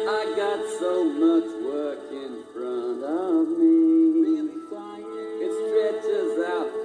I 0.09 0.35
got 0.37 0.61
so 0.79 1.05
much 1.05 1.49
work 1.67 2.11
in 2.11 2.45
front 2.55 3.03
of 3.05 3.49
me. 3.59 3.75
Really 4.23 4.59
flying. 4.69 5.05
It 5.43 5.53
stretches 5.59 6.39
out 6.47 6.78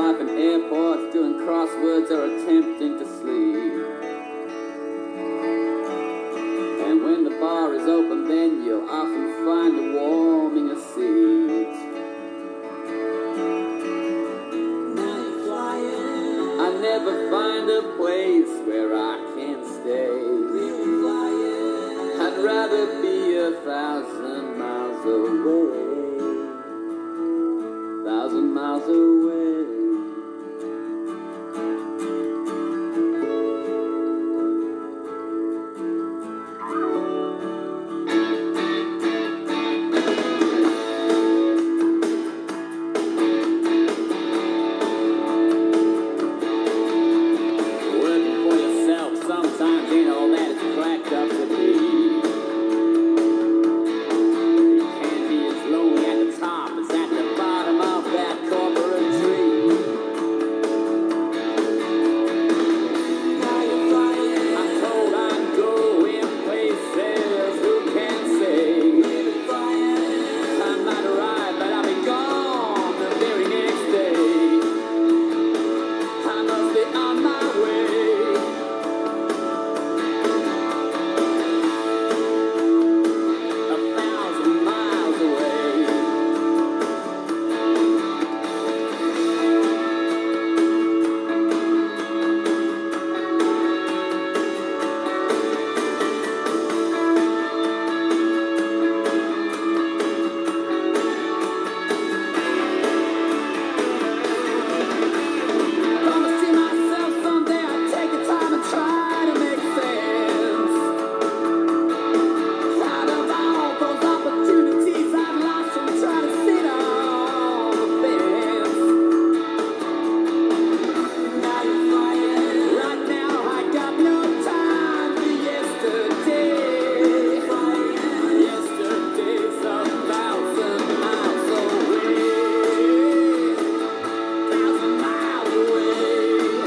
life 0.00 0.20
in 0.20 0.28
airports 0.30 1.12
doing 1.12 1.34
crosswords 1.44 2.10
or 2.10 2.24
attempting 2.24 2.98
to 2.98 3.04
sleep. 3.18 3.84
And 6.86 7.04
when 7.04 7.24
the 7.24 7.36
bar 7.38 7.74
is 7.74 7.86
open, 7.86 8.26
then 8.26 8.64
you'll 8.64 8.88
often 8.88 9.26
find 9.44 9.72
a 9.78 9.86
warming 9.98 10.70
a 10.70 10.78
seat. 10.92 11.74
I 16.64 16.68
never 16.88 17.14
find 17.30 17.68
a 17.68 17.82
place 17.98 18.52
where 18.66 18.92
I 18.96 19.16
can 19.36 19.58
stay. 19.76 20.20
I'd 22.24 22.38
rather 22.42 22.84
be 23.02 23.36
a 23.36 23.52
thousand 23.68 24.58
miles 24.58 25.04
away. 25.04 25.90
Thousand 28.08 28.54
miles 28.54 28.88
away. 28.88 29.39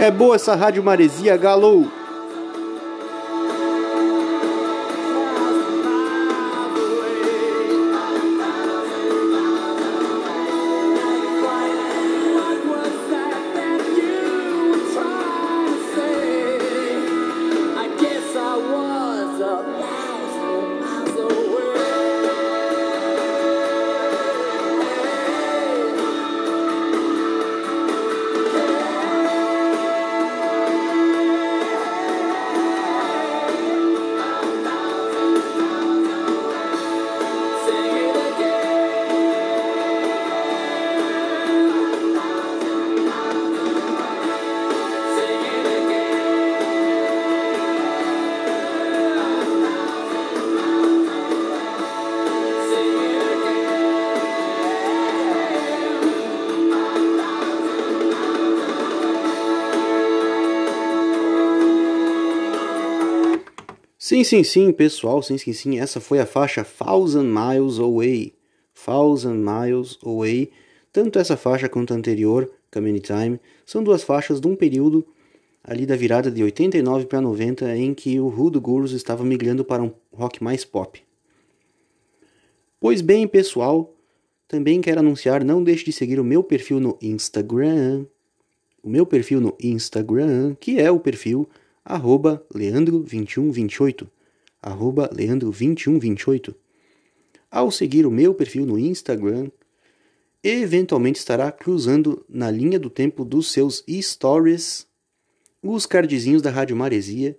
É 0.04 0.12
boa 0.12 0.36
essa 0.36 0.54
Rádio 0.54 0.84
Maresia, 0.84 1.38
Galo! 1.38 2.03
Sim, 64.14 64.24
sim, 64.24 64.44
sim, 64.44 64.72
pessoal, 64.72 65.24
sim, 65.24 65.40
sim, 65.40 65.54
sim. 65.54 65.80
Essa 65.80 66.00
foi 66.00 66.20
a 66.20 66.26
faixa 66.28 66.64
Thousand 66.64 67.24
Miles 67.24 67.80
Away. 67.80 68.36
Thousand 68.86 69.38
Miles 69.38 69.98
Away. 70.06 70.52
Tanto 70.92 71.18
essa 71.18 71.36
faixa 71.36 71.68
quanto 71.68 71.96
a 71.96 71.98
anterior, 71.98 72.48
Come 72.72 73.00
Time, 73.00 73.40
são 73.66 73.84
duas 73.84 74.04
faixas 74.04 74.40
de 74.40 74.48
um 74.48 74.56
período 74.56 75.04
ali 75.64 75.88
da 75.88 75.96
virada 75.96 76.30
de 76.30 76.44
89 76.44 77.08
para 77.08 77.22
90 77.22 77.76
em 77.76 77.92
que 77.96 78.20
o 78.20 78.28
Rudo 78.28 78.62
Gurus 78.62 78.92
estava 78.92 79.24
migrando 79.24 79.66
para 79.66 79.82
um 79.82 79.92
rock 80.12 80.44
mais 80.44 80.64
pop. 80.64 81.02
Pois 82.80 83.02
bem, 83.02 83.28
pessoal, 83.28 83.96
também 84.48 84.80
quero 84.80 85.00
anunciar, 85.00 85.44
não 85.44 85.64
deixe 85.64 85.86
de 85.86 85.92
seguir 85.92 86.20
o 86.20 86.24
meu 86.24 86.44
perfil 86.44 86.80
no 86.80 87.00
Instagram. 87.02 88.06
O 88.84 88.90
meu 88.92 89.08
perfil 89.08 89.42
no 89.42 89.58
Instagram, 89.60 90.54
que 90.60 90.80
é 90.80 90.92
o 90.92 91.00
perfil 91.00 91.50
arroba 91.86 92.46
leandro2128, 92.54 94.08
arroba 94.62 95.10
leandro2128. 95.10 96.56
Ao 97.52 97.70
seguir 97.70 98.06
o 98.06 98.12
meu 98.12 98.34
perfil 98.34 98.66
no 98.66 98.80
Instagram, 98.80 99.52
eventualmente 100.44 101.20
estará 101.20 101.52
cruzando 101.52 102.26
na 102.28 102.50
linha 102.50 102.80
do 102.80 102.90
tempo 102.90 103.26
dos 103.26 103.52
seus 103.52 103.84
stories 104.02 104.88
os 105.62 105.86
cardzinhos 105.86 106.42
da 106.42 106.50
Rádio 106.50 106.76
Maresia, 106.76 107.38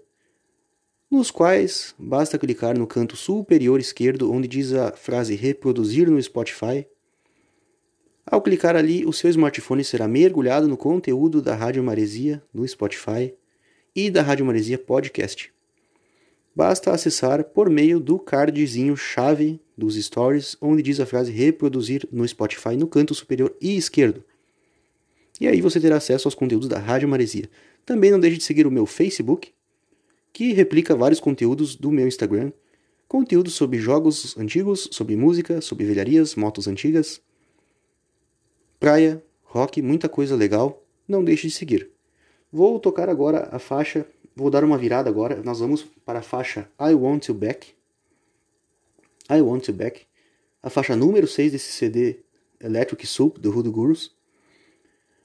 nos 1.11 1.31
quais 1.31 1.95
basta 1.99 2.39
clicar 2.39 2.77
no 2.79 2.87
canto 2.87 3.17
superior 3.17 3.79
esquerdo 3.79 4.33
onde 4.33 4.49
diz 4.49 4.73
a 4.73 4.93
frase 4.93 5.35
reproduzir 5.35 6.11
no 6.11 6.21
Spotify. 6.23 6.87
Ao 8.25 8.41
clicar 8.41 8.75
ali, 8.75 9.05
o 9.05 9.13
seu 9.13 9.29
smartphone 9.29 9.85
será 9.85 10.09
mergulhado 10.09 10.67
no 10.67 10.77
conteúdo 10.77 11.43
da 11.43 11.55
Rádio 11.55 11.85
Maresia 11.85 12.43
no 12.53 12.67
Spotify 12.67 13.35
e 13.95 14.11
da 14.11 14.23
Rádio 14.23 14.45
Maresia 14.45 14.79
Podcast. 14.79 15.53
Basta 16.55 16.93
acessar 16.93 17.45
por 17.45 17.69
meio 17.69 17.99
do 17.99 18.19
cardzinho 18.19 18.97
chave 18.97 19.61
dos 19.77 19.97
stories, 19.97 20.57
onde 20.61 20.83
diz 20.83 21.01
a 21.01 21.07
frase 21.07 21.33
reproduzir 21.33 22.09
no 22.13 22.27
Spotify 22.27 22.77
no 22.77 22.87
canto 22.87 23.15
superior 23.15 23.55
e 23.61 23.77
esquerdo. 23.77 24.25
E 25.41 25.49
aí 25.49 25.61
você 25.61 25.81
terá 25.81 25.97
acesso 25.97 26.29
aos 26.29 26.35
conteúdos 26.35 26.69
da 26.69 26.79
Rádio 26.79 27.09
Maresia. 27.09 27.51
Também 27.85 28.11
não 28.11 28.21
deixe 28.21 28.39
de 28.39 28.45
seguir 28.45 28.67
o 28.67 28.71
meu 28.71 28.87
Facebook, 28.87 29.53
que 30.33 30.53
replica 30.53 30.97
vários 30.97 31.21
conteúdos 31.21 31.75
do 31.75 31.91
meu 31.91 32.07
Instagram, 32.07 32.53
conteúdos 33.09 33.55
sobre 33.55 33.79
jogos 33.79 34.37
antigos, 34.37 34.89
sobre 34.93 35.17
música, 35.17 35.61
sobre 35.61 35.85
velharias, 35.85 36.35
motos 36.35 36.67
antigas, 36.67 37.21
praia, 38.79 39.23
rock, 39.43 39.83
muita 39.83 40.09
coisa 40.09 40.37
legal. 40.37 40.85
Não 41.07 41.23
deixe 41.23 41.49
de 41.49 41.55
seguir. 41.55 41.94
Vou 42.57 42.79
tocar 42.79 43.09
agora 43.09 43.49
a 43.51 43.59
faixa, 43.59 44.07
vou 44.37 44.49
dar 44.49 44.63
uma 44.63 44.79
virada 44.79 45.11
agora. 45.11 45.43
Nós 45.43 45.59
vamos 45.59 45.83
para 45.83 46.21
a 46.21 46.23
faixa 46.23 46.71
I 46.81 46.95
Want 46.95 47.27
You 47.27 47.35
Back. 47.35 47.75
I 49.29 49.41
Want 49.41 49.67
You 49.67 49.75
Back, 49.75 50.07
a 50.63 50.71
faixa 50.71 50.95
número 50.95 51.27
6 51.27 51.51
desse 51.51 51.73
CD 51.73 52.21
Electric 52.61 53.09
Soup 53.09 53.41
do 53.41 53.51
Hoodoo 53.51 53.73
Gurus. 53.73 54.15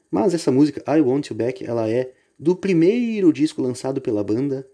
Mas 0.09 0.33
essa 0.33 0.51
música 0.51 0.83
I 0.91 1.01
Want 1.01 1.27
You 1.27 1.35
Back, 1.35 1.63
ela 1.63 1.87
é 1.87 2.11
do 2.39 2.55
primeiro 2.55 3.31
disco 3.31 3.61
lançado 3.61 4.01
pela 4.01 4.23
banda 4.23 4.67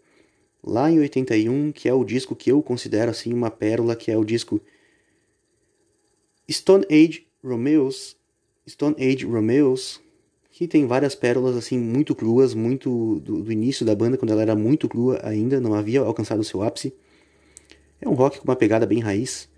lá 0.63 0.89
em 0.89 0.97
81, 0.97 1.73
que 1.73 1.89
é 1.89 1.93
o 1.93 2.05
disco 2.05 2.37
que 2.37 2.49
eu 2.49 2.63
considero 2.63 3.11
assim 3.11 3.33
uma 3.33 3.51
pérola, 3.51 3.97
que 3.97 4.09
é 4.09 4.17
o 4.17 4.23
disco 4.23 4.61
Stone 6.49 6.85
Age 6.89 7.27
Romeos, 7.43 8.15
Stone 8.65 8.95
Age 8.97 9.25
Romeos, 9.25 10.04
que 10.55 10.69
tem 10.69 10.87
várias 10.87 11.13
pérolas 11.13 11.57
assim 11.57 11.77
muito 11.77 12.15
cruas, 12.15 12.53
muito 12.53 13.19
do, 13.19 13.43
do, 13.43 13.51
início 13.51 13.85
da 13.85 13.93
banda 13.93 14.15
quando 14.15 14.31
ela 14.31 14.41
era 14.41 14.55
muito 14.55 14.87
crua 14.87 15.19
ainda, 15.21 15.59
não 15.59 15.73
havia 15.73 15.99
alcançado 15.99 16.39
o 16.39 16.45
seu 16.45 16.63
ápice. 16.63 16.93
É 17.99 18.07
um 18.07 18.13
rock 18.13 18.39
com 18.39 18.45
uma 18.45 18.55
pegada 18.55 18.85
bem 18.85 18.99
raiz. 18.99 19.49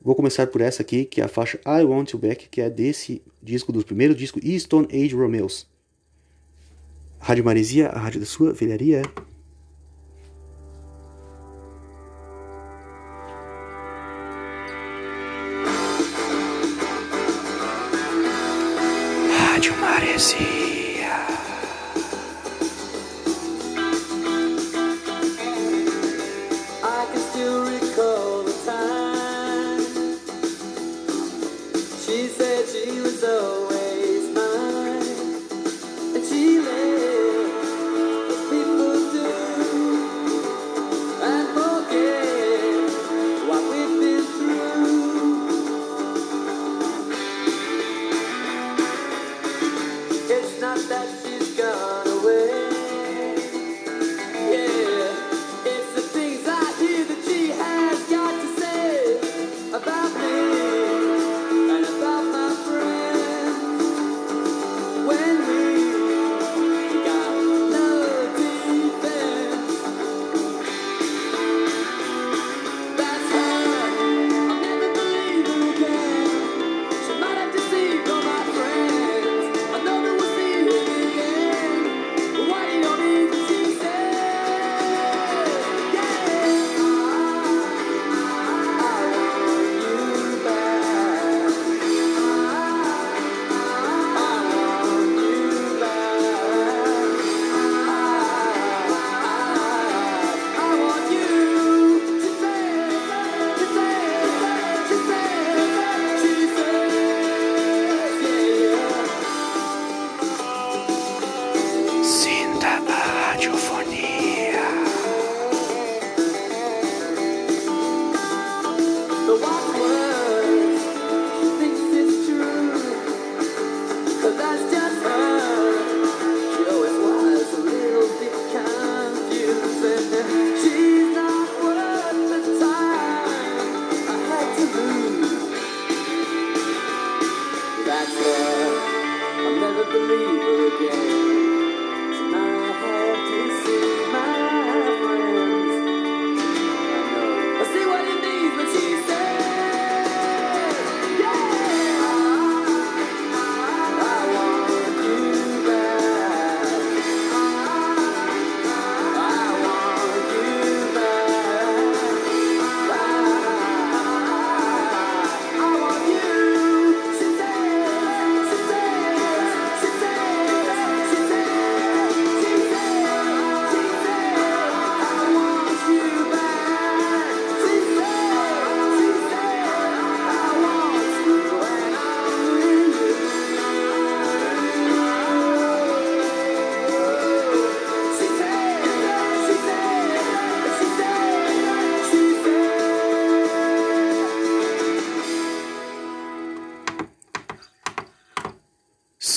Vou 0.00 0.14
começar 0.14 0.46
por 0.46 0.60
essa 0.60 0.82
aqui, 0.82 1.04
que 1.04 1.20
é 1.20 1.24
a 1.24 1.28
faixa 1.28 1.58
I 1.66 1.82
Want 1.82 2.12
You 2.12 2.20
Back, 2.20 2.48
que 2.48 2.60
é 2.60 2.70
desse 2.70 3.20
disco, 3.42 3.72
do 3.72 3.84
primeiro 3.84 4.14
disco, 4.14 4.38
e 4.40 4.58
Stone 4.60 4.86
Age 4.92 5.16
Romeos. 5.16 5.66
Rádio 7.18 7.44
Maresia, 7.44 7.88
a 7.88 7.98
rádio 7.98 8.20
da 8.20 8.26
sua 8.26 8.52
velharia. 8.52 9.02
Rádio 20.22 20.51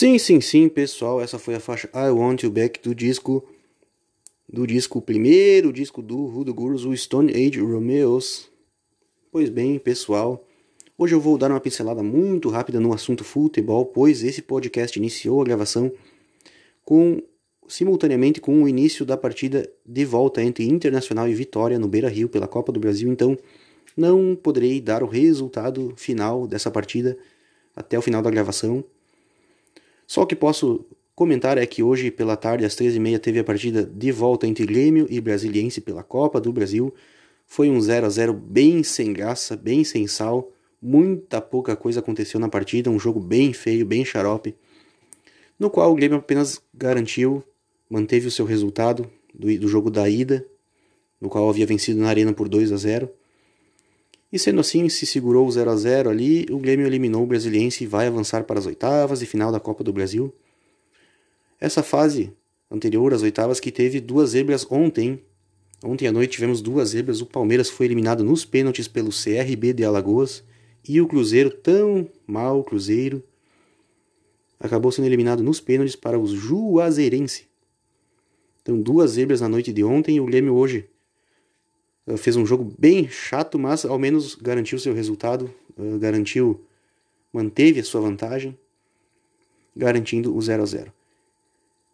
Sim, 0.05 0.19
sim, 0.19 0.39
sim, 0.39 0.69
pessoal, 0.69 1.19
essa 1.19 1.39
foi 1.39 1.55
a 1.55 1.59
faixa 1.59 1.89
I 1.91 2.11
Want 2.11 2.43
You 2.43 2.51
Back 2.51 2.79
do 2.79 2.93
disco 2.93 3.43
do 4.47 4.67
disco 4.67 5.01
primeiro 5.01 5.73
disco 5.73 5.99
do 5.99 6.27
Rudo 6.27 6.53
Gurus, 6.53 6.85
o 6.85 6.95
Stone 6.95 7.33
Age 7.33 7.59
Romeos. 7.59 8.47
Pois 9.31 9.49
bem, 9.49 9.79
pessoal, 9.79 10.45
hoje 10.95 11.15
eu 11.15 11.19
vou 11.19 11.39
dar 11.39 11.49
uma 11.49 11.59
pincelada 11.59 12.03
muito 12.03 12.49
rápida 12.49 12.79
no 12.79 12.93
assunto 12.93 13.23
futebol, 13.23 13.83
pois 13.83 14.23
esse 14.23 14.43
podcast 14.43 14.99
iniciou 14.99 15.41
a 15.41 15.43
gravação 15.43 15.91
com 16.83 17.19
simultaneamente 17.67 18.39
com 18.39 18.61
o 18.61 18.69
início 18.69 19.07
da 19.07 19.17
partida 19.17 19.67
de 19.83 20.05
volta 20.05 20.39
entre 20.43 20.67
Internacional 20.67 21.27
e 21.27 21.33
Vitória 21.33 21.79
no 21.79 21.87
Beira-Rio 21.87 22.29
pela 22.29 22.47
Copa 22.47 22.71
do 22.71 22.79
Brasil, 22.79 23.11
então 23.11 23.35
não 23.97 24.35
poderei 24.35 24.79
dar 24.79 25.01
o 25.01 25.07
resultado 25.07 25.95
final 25.97 26.45
dessa 26.45 26.69
partida 26.69 27.17
até 27.75 27.97
o 27.97 28.03
final 28.03 28.21
da 28.21 28.29
gravação. 28.29 28.85
Só 30.07 30.23
o 30.23 30.27
que 30.27 30.35
posso 30.35 30.85
comentar 31.15 31.57
é 31.57 31.65
que 31.65 31.81
hoje 31.81 32.11
pela 32.11 32.35
tarde 32.35 32.65
às 32.65 32.75
13h30 32.75 33.19
teve 33.19 33.39
a 33.39 33.43
partida 33.43 33.83
de 33.83 34.11
volta 34.11 34.45
entre 34.45 34.65
Grêmio 34.65 35.07
e 35.09 35.19
Brasiliense 35.21 35.81
pela 35.81 36.03
Copa 36.03 36.39
do 36.41 36.51
Brasil. 36.51 36.93
Foi 37.45 37.69
um 37.69 37.79
0 37.79 38.05
a 38.05 38.09
0 38.09 38.33
bem 38.33 38.83
sem 38.83 39.13
graça, 39.13 39.55
bem 39.55 39.83
sem 39.83 40.07
sal. 40.07 40.51
Muita 40.81 41.41
pouca 41.41 41.75
coisa 41.75 41.99
aconteceu 41.99 42.39
na 42.39 42.49
partida, 42.49 42.89
um 42.89 42.99
jogo 42.99 43.19
bem 43.19 43.53
feio, 43.53 43.85
bem 43.85 44.03
xarope, 44.03 44.55
no 45.57 45.69
qual 45.69 45.91
o 45.91 45.95
Grêmio 45.95 46.17
apenas 46.17 46.61
garantiu 46.73 47.43
manteve 47.89 48.27
o 48.27 48.31
seu 48.31 48.45
resultado 48.45 49.09
do, 49.33 49.57
do 49.59 49.67
jogo 49.67 49.89
da 49.89 50.09
ida, 50.09 50.45
no 51.19 51.29
qual 51.29 51.49
havia 51.49 51.65
vencido 51.65 51.99
na 51.99 52.09
Arena 52.09 52.33
por 52.33 52.49
2 52.49 52.71
a 52.71 52.77
0. 52.77 53.09
E 54.35 54.39
sendo 54.39 54.59
assim, 54.59 54.89
se 54.89 55.05
segurou 55.05 55.47
o 55.47 55.51
0 55.51 55.71
a 55.71 55.77
0 55.77 56.09
ali, 56.09 56.45
o 56.51 56.59
Grêmio 56.59 56.85
eliminou 56.85 57.23
o 57.23 57.25
Brasiliense 57.25 57.85
e 57.85 57.87
vai 57.87 58.07
avançar 58.07 58.43
para 58.43 58.59
as 58.59 58.65
oitavas 58.65 59.21
e 59.21 59.25
final 59.25 59.49
da 59.49 59.61
Copa 59.61 59.81
do 59.81 59.93
Brasil. 59.93 60.35
Essa 61.57 61.81
fase 61.81 62.33
anterior 62.69 63.13
às 63.13 63.21
oitavas 63.21 63.61
que 63.61 63.71
teve 63.71 64.01
duas 64.01 64.31
zebras 64.31 64.69
ontem. 64.69 65.23
Ontem 65.81 66.05
à 66.05 66.11
noite 66.11 66.31
tivemos 66.31 66.61
duas 66.61 66.89
zebras. 66.89 67.21
O 67.21 67.25
Palmeiras 67.25 67.69
foi 67.69 67.85
eliminado 67.85 68.25
nos 68.25 68.43
pênaltis 68.43 68.89
pelo 68.89 69.09
CRB 69.09 69.71
de 69.71 69.85
Alagoas 69.85 70.43
e 70.85 70.99
o 70.99 71.07
Cruzeiro, 71.07 71.49
tão 71.49 72.05
mal 72.27 72.61
Cruzeiro, 72.61 73.23
acabou 74.59 74.91
sendo 74.91 75.05
eliminado 75.05 75.41
nos 75.41 75.61
pênaltis 75.61 75.95
para 75.95 76.19
os 76.19 76.31
Juazeirense. 76.31 77.47
Então, 78.61 78.81
duas 78.81 79.11
zebras 79.11 79.39
na 79.39 79.47
noite 79.47 79.71
de 79.71 79.81
ontem 79.81 80.17
e 80.17 80.19
o 80.19 80.25
Grêmio 80.25 80.55
hoje 80.55 80.89
fez 82.17 82.35
um 82.35 82.45
jogo 82.45 82.71
bem 82.77 83.09
chato, 83.09 83.57
mas 83.57 83.83
ao 83.83 83.97
menos 83.97 84.35
garantiu 84.35 84.77
seu 84.77 84.93
resultado, 84.93 85.51
uh, 85.77 85.97
garantiu, 85.97 86.61
manteve 87.33 87.79
a 87.79 87.83
sua 87.83 88.01
vantagem, 88.01 88.57
garantindo 89.75 90.35
o 90.35 90.41
0 90.41 90.63
a 90.63 90.65
0. 90.65 90.93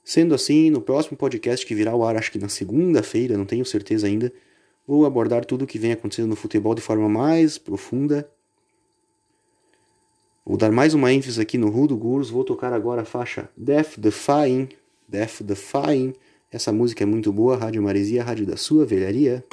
Sendo 0.03 0.35
assim, 0.35 0.69
no 0.69 0.81
próximo 0.81 1.17
podcast 1.17 1.65
que 1.65 1.73
virá 1.73 1.91
ao 1.91 2.03
ar, 2.03 2.17
acho 2.17 2.31
que 2.31 2.39
na 2.39 2.49
segunda-feira, 2.49 3.37
não 3.37 3.45
tenho 3.45 3.65
certeza 3.65 4.07
ainda, 4.07 4.33
vou 4.85 5.05
abordar 5.05 5.45
tudo 5.45 5.63
o 5.63 5.67
que 5.67 5.79
vem 5.79 5.93
acontecendo 5.93 6.27
no 6.27 6.35
futebol 6.35 6.75
de 6.75 6.81
forma 6.81 7.07
mais 7.07 7.57
profunda. 7.57 8.29
Vou 10.45 10.57
dar 10.57 10.71
mais 10.71 10.93
uma 10.93 11.13
ênfase 11.13 11.39
aqui 11.39 11.57
no 11.57 11.69
Rudo 11.69 11.95
Gurus, 11.95 12.29
vou 12.29 12.43
tocar 12.43 12.73
agora 12.73 13.03
a 13.03 13.05
faixa 13.05 13.49
Death 13.55 13.97
Defying, 13.97 14.67
Death 15.07 15.41
Defying, 15.43 16.13
essa 16.51 16.73
música 16.73 17.03
é 17.03 17.05
muito 17.05 17.31
boa, 17.31 17.55
Rádio 17.55 17.81
Maresia, 17.81 18.23
rádio 18.23 18.45
da 18.45 18.57
sua 18.57 18.85
velharia. 18.85 19.45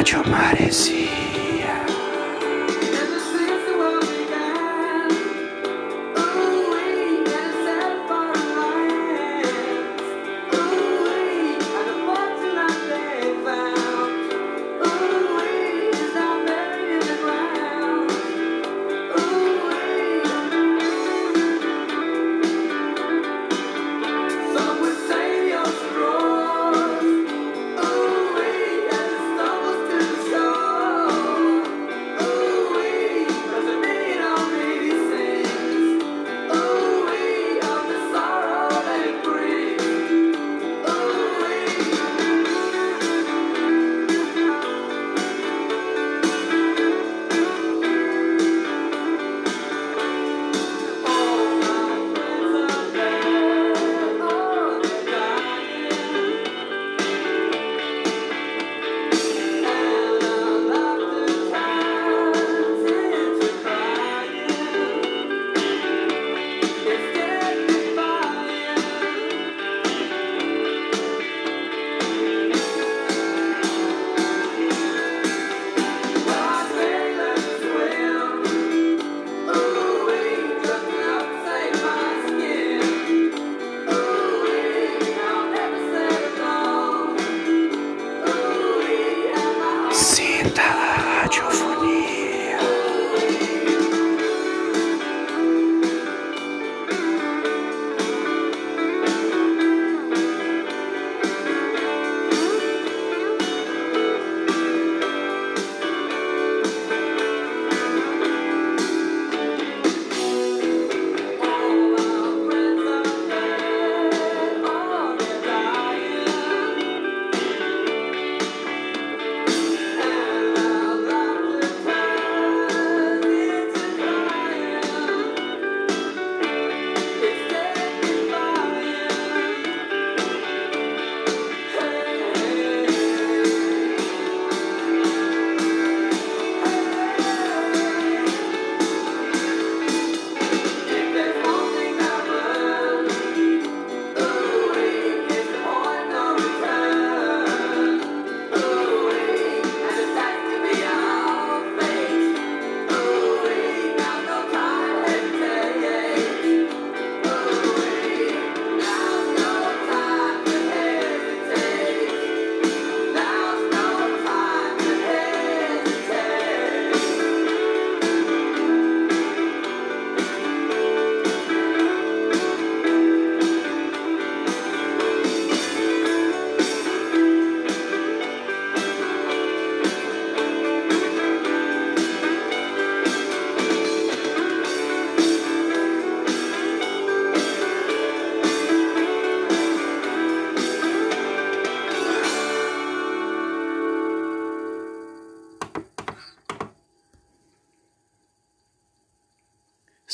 Rádio 0.00 0.24
Maresia. 0.24 1.19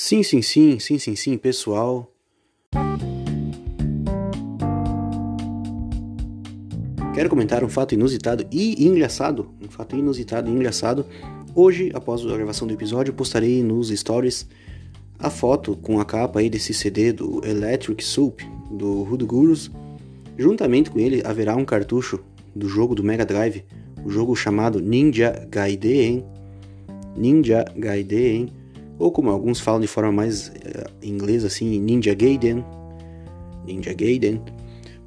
Sim, 0.09 0.23
sim, 0.23 0.41
sim, 0.41 0.79
sim, 0.79 1.01
sim, 1.01 1.17
sim, 1.17 1.37
pessoal. 1.37 2.09
Quero 7.13 7.29
comentar 7.29 7.65
um 7.65 7.69
fato 7.69 7.95
inusitado 7.95 8.47
e 8.53 8.87
engraçado. 8.87 9.51
Um 9.61 9.69
fato 9.69 9.97
inusitado 9.97 10.49
e 10.49 10.53
engraçado. 10.53 11.05
Hoje, 11.57 11.91
após 11.93 12.25
a 12.25 12.37
gravação 12.37 12.69
do 12.69 12.75
episódio, 12.75 13.13
postarei 13.15 13.65
nos 13.65 13.89
stories 13.89 14.47
a 15.19 15.29
foto 15.29 15.75
com 15.75 15.99
a 15.99 16.05
capa 16.05 16.39
aí 16.39 16.49
desse 16.49 16.73
CD 16.73 17.13
do 17.13 17.45
Electric 17.45 18.05
Soup 18.05 18.41
do 18.71 19.03
Hood 19.11 19.25
Gurus. 19.25 19.73
Juntamente 20.39 20.89
com 20.89 21.01
ele 21.01 21.21
haverá 21.25 21.57
um 21.57 21.65
cartucho 21.65 22.21
do 22.55 22.69
jogo 22.69 22.95
do 22.95 23.03
Mega 23.03 23.27
Drive, 23.27 23.65
o 24.05 24.09
jogo 24.09 24.37
chamado 24.37 24.79
Ninja 24.79 25.49
Gaiden. 25.51 26.25
Ninja 27.17 27.65
Gaiden, 27.77 28.53
ou 28.99 29.11
como 29.13 29.31
alguns 29.31 29.61
falam 29.61 29.81
de 29.81 29.87
forma 29.87 30.13
mais 30.13 30.49
uh, 30.49 30.53
inglesa 31.03 31.47
assim, 31.47 31.79
Ninja 31.81 32.15
Gaiden. 32.15 32.65
Ninja 33.67 33.93
Gaiden. 33.93 34.43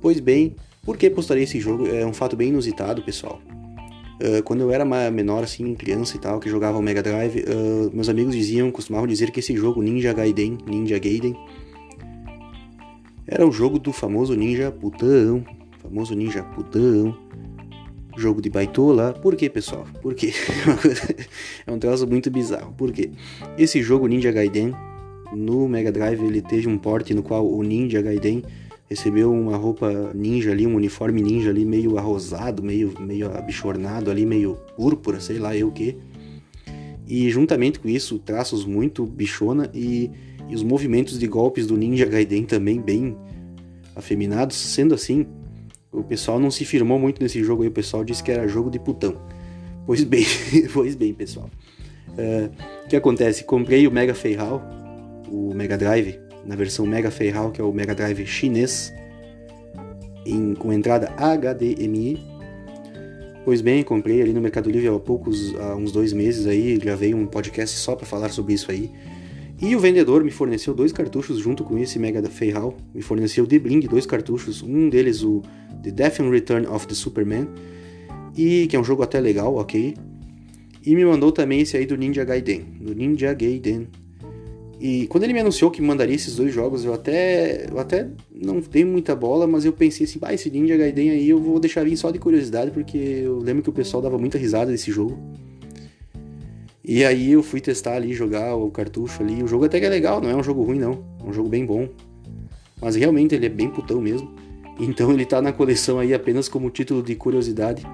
Pois 0.02 0.20
bem, 0.20 0.56
por 0.84 0.98
que 0.98 1.10
postarei 1.10 1.44
esse 1.44 1.60
jogo? 1.60 1.88
É 1.88 2.06
um 2.06 2.14
fato 2.14 2.36
bem 2.36 2.50
inusitado, 2.50 3.02
pessoal. 3.02 3.42
Uh, 4.22 4.44
quando 4.44 4.62
eu 4.62 4.72
era 4.72 4.84
menor, 5.10 5.44
assim, 5.44 5.74
criança 5.76 6.18
e 6.18 6.20
tal, 6.20 6.40
que 6.40 6.50
jogava 6.50 6.78
o 6.78 6.82
Mega 6.82 7.02
Drive, 7.02 7.44
uh, 7.44 7.90
meus 7.94 8.10
amigos 8.10 8.36
diziam, 8.36 8.70
costumavam 8.70 9.08
dizer 9.08 9.32
que 9.32 9.40
esse 9.40 9.56
jogo 9.56 9.82
Ninja 9.82 10.12
Gaiden, 10.14 10.58
Ninja 10.68 11.00
Gaiden, 11.00 11.36
era 13.26 13.48
o 13.48 13.52
jogo 13.52 13.80
do 13.80 13.94
famoso 13.94 14.36
Ninja 14.36 14.72
Putão, 14.72 15.46
famoso 15.82 16.16
Ninja 16.16 16.44
Putão, 16.44 17.16
jogo 18.20 18.42
de 18.42 18.50
baitola. 18.50 19.14
Por 19.14 19.36
que, 19.36 19.50
pessoal? 19.50 19.88
Por 20.02 20.14
quê? 20.14 20.34
é 21.66 21.72
um 21.72 21.80
troço 21.80 22.06
muito 22.06 22.30
bizarro. 22.30 22.74
Por 22.74 22.92
quê? 22.92 23.12
Esse 23.58 23.82
jogo 23.82 24.08
Ninja 24.08 24.32
Gaiden, 24.32 24.74
no 25.34 25.68
Mega 25.68 25.92
Drive, 25.92 26.24
ele 26.24 26.42
teve 26.42 26.68
um 26.68 26.78
porte 26.78 27.14
no 27.14 27.24
qual 27.24 27.50
o 27.50 27.64
Ninja 27.64 28.02
Gaiden 28.02 28.44
recebeu 28.90 29.32
uma 29.32 29.56
roupa 29.56 30.12
ninja 30.16 30.52
ali, 30.52 30.66
um 30.66 30.76
uniforme 30.76 31.22
ninja 31.22 31.52
ali 31.52 31.64
meio 31.64 31.98
arrosado, 31.98 32.64
meio, 32.64 32.94
meio 33.00 33.32
abichornado 33.38 34.10
ali, 34.10 34.26
meio 34.26 34.56
púrpura, 34.76 35.20
sei 35.20 35.38
lá 35.38 35.56
eu 35.56 35.72
que. 35.72 35.96
E 37.08 37.30
juntamente 37.30 37.80
com 37.80 37.88
isso, 37.88 38.18
traços 38.18 38.66
muito 38.66 39.06
bichona 39.06 39.70
e, 39.74 40.10
e 40.48 40.56
os 40.56 40.64
movimentos 40.64 41.20
de 41.20 41.28
golpes 41.28 41.68
do 41.68 41.78
Ninja 41.78 42.06
Gaiden 42.06 42.46
também 42.46 42.82
bem 42.82 43.16
afeminados. 43.96 44.58
Sendo 44.58 44.96
assim, 44.96 45.28
o 45.92 46.04
pessoal 46.04 46.40
não 46.40 46.52
se 46.52 46.66
firmou 46.66 47.00
muito 47.00 47.22
nesse 47.22 47.44
jogo 47.44 47.64
aí, 47.64 47.70
o 47.70 47.72
pessoal 47.72 48.04
disse 48.04 48.24
que 48.24 48.32
era 48.32 48.48
jogo 48.48 48.70
de 48.70 48.80
putão. 48.80 49.16
Pois 49.86 50.04
bem, 50.04 50.26
pois 50.74 50.96
bem, 50.96 51.14
pessoal. 51.14 51.50
Uh, 52.10 52.52
o 52.86 52.88
que 52.88 52.96
acontece? 52.96 53.44
Comprei 53.44 53.88
o 53.88 53.92
Mega 53.92 54.14
Feihal, 54.14 54.62
o 55.32 55.54
Mega 55.54 55.78
Drive, 55.78 56.20
na 56.46 56.56
versão 56.56 56.86
Mega 56.86 57.10
Feihal, 57.10 57.52
que 57.52 57.60
é 57.60 57.64
o 57.64 57.72
Mega 57.72 57.96
Drive 57.96 58.26
chinês, 58.26 58.94
em, 60.26 60.54
com 60.54 60.72
entrada 60.72 61.12
HDMI. 61.18 62.24
Pois 63.46 63.62
bem, 63.62 63.84
comprei 63.84 64.22
ali 64.22 64.34
no 64.34 64.42
Mercado 64.42 64.70
Livre 64.70 64.88
há 64.88 65.00
poucos, 65.00 65.56
há 65.56 65.76
uns 65.76 65.92
dois 65.92 66.14
meses 66.14 66.46
aí, 66.46 66.78
gravei 66.78 67.16
um 67.16 67.26
podcast 67.26 67.76
só 67.78 67.96
para 67.96 68.06
falar 68.06 68.30
sobre 68.30 68.54
isso 68.54 68.70
aí. 68.70 68.92
E 69.62 69.76
o 69.76 69.80
vendedor 69.80 70.24
me 70.24 70.32
forneceu 70.32 70.74
dois 70.74 70.92
cartuchos 70.92 71.38
junto 71.38 71.64
com 71.64 71.78
esse 71.78 72.00
Mega 72.00 72.22
Feihal, 72.30 72.78
me 72.94 73.02
forneceu 73.02 73.46
de 73.46 73.60
brinde 73.60 73.88
dois 73.88 74.06
cartuchos, 74.06 74.62
um 74.62 74.90
deles 74.90 75.22
o 75.22 75.42
The 75.84 75.92
Death 75.92 76.22
and 76.22 76.30
Return 76.30 76.68
of 76.68 76.88
the 76.88 76.96
Superman, 76.96 77.48
e 78.38 78.68
que 78.68 78.76
é 78.76 78.80
um 78.80 78.84
jogo 78.84 79.04
até 79.04 79.20
legal, 79.20 79.56
ok. 79.56 79.96
E 80.86 80.96
me 80.96 81.04
mandou 81.04 81.32
também 81.32 81.60
esse 81.60 81.76
aí 81.76 81.86
do 81.86 81.98
Ninja 81.98 82.24
Gaiden, 82.24 82.66
do 82.80 82.96
Ninja 82.96 83.34
Gaiden, 83.34 83.88
e 84.80 85.08
quando 85.08 85.26
ele 85.26 85.34
me 85.34 85.42
anunciou 85.42 85.70
que 85.70 85.82
mandaria 85.82 86.16
esses 86.16 86.38
dois 86.38 86.54
jogos, 86.54 86.86
eu 86.86 86.94
até, 86.94 87.68
eu 87.70 87.78
até 87.80 88.08
não 88.34 88.62
dei 88.62 88.86
muita 88.86 89.14
bola, 89.14 89.46
mas 89.46 89.66
eu 89.66 89.74
pensei 89.74 90.06
assim, 90.06 90.20
ah, 90.22 90.34
esse 90.34 90.50
Ninja 90.50 90.78
Gaiden 90.78 91.10
aí 91.10 91.30
eu 91.30 91.38
vou 91.38 91.60
deixar 91.60 91.84
vir 91.84 91.98
só 91.98 92.10
de 92.12 92.18
curiosidade, 92.18 92.72
porque 92.72 92.98
eu 92.98 93.40
lembro 93.40 93.62
que 93.62 93.70
o 93.70 93.74
pessoal 93.74 94.02
dava 94.02 94.18
muita 94.18 94.38
risada 94.38 94.72
desse 94.72 94.90
jogo. 94.90 95.20
E 96.84 97.04
aí 97.04 97.32
eu 97.32 97.44
fui 97.44 97.60
testar 97.60 97.96
ali, 97.96 98.14
jogar 98.14 98.56
o 98.56 98.72
cartucho 98.72 99.22
ali. 99.22 99.44
O 99.44 99.48
jogo 99.48 99.66
até 99.66 99.80
que 99.80 99.86
é 99.86 99.90
legal, 99.90 100.22
não 100.22 100.30
é 100.30 100.36
um 100.36 100.44
jogo 100.44 100.64
ruim 100.64 100.80
não, 100.80 101.04
é 101.24 101.30
um 101.30 101.34
jogo 101.34 101.50
bem 101.50 101.66
bom. 101.66 101.90
Mas 102.82 102.96
realmente 102.96 103.36
ele 103.36 103.46
é 103.46 103.50
bem 103.50 103.70
putão 103.70 104.02
mesmo. 104.02 104.30
Então 104.82 105.12
ele 105.12 105.26
tá 105.26 105.42
na 105.42 105.52
coleção 105.52 106.00
aí 106.00 106.14
apenas 106.14 106.48
como 106.48 106.70
título 106.70 107.04
de 107.04 107.14
curiosidade, 107.14 107.86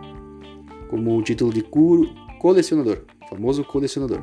como 0.87 1.19
título 1.23 1.51
de 1.51 1.63
cur... 1.63 2.07
colecionador, 2.39 3.01
famoso 3.27 3.63
colecionador 3.63 4.21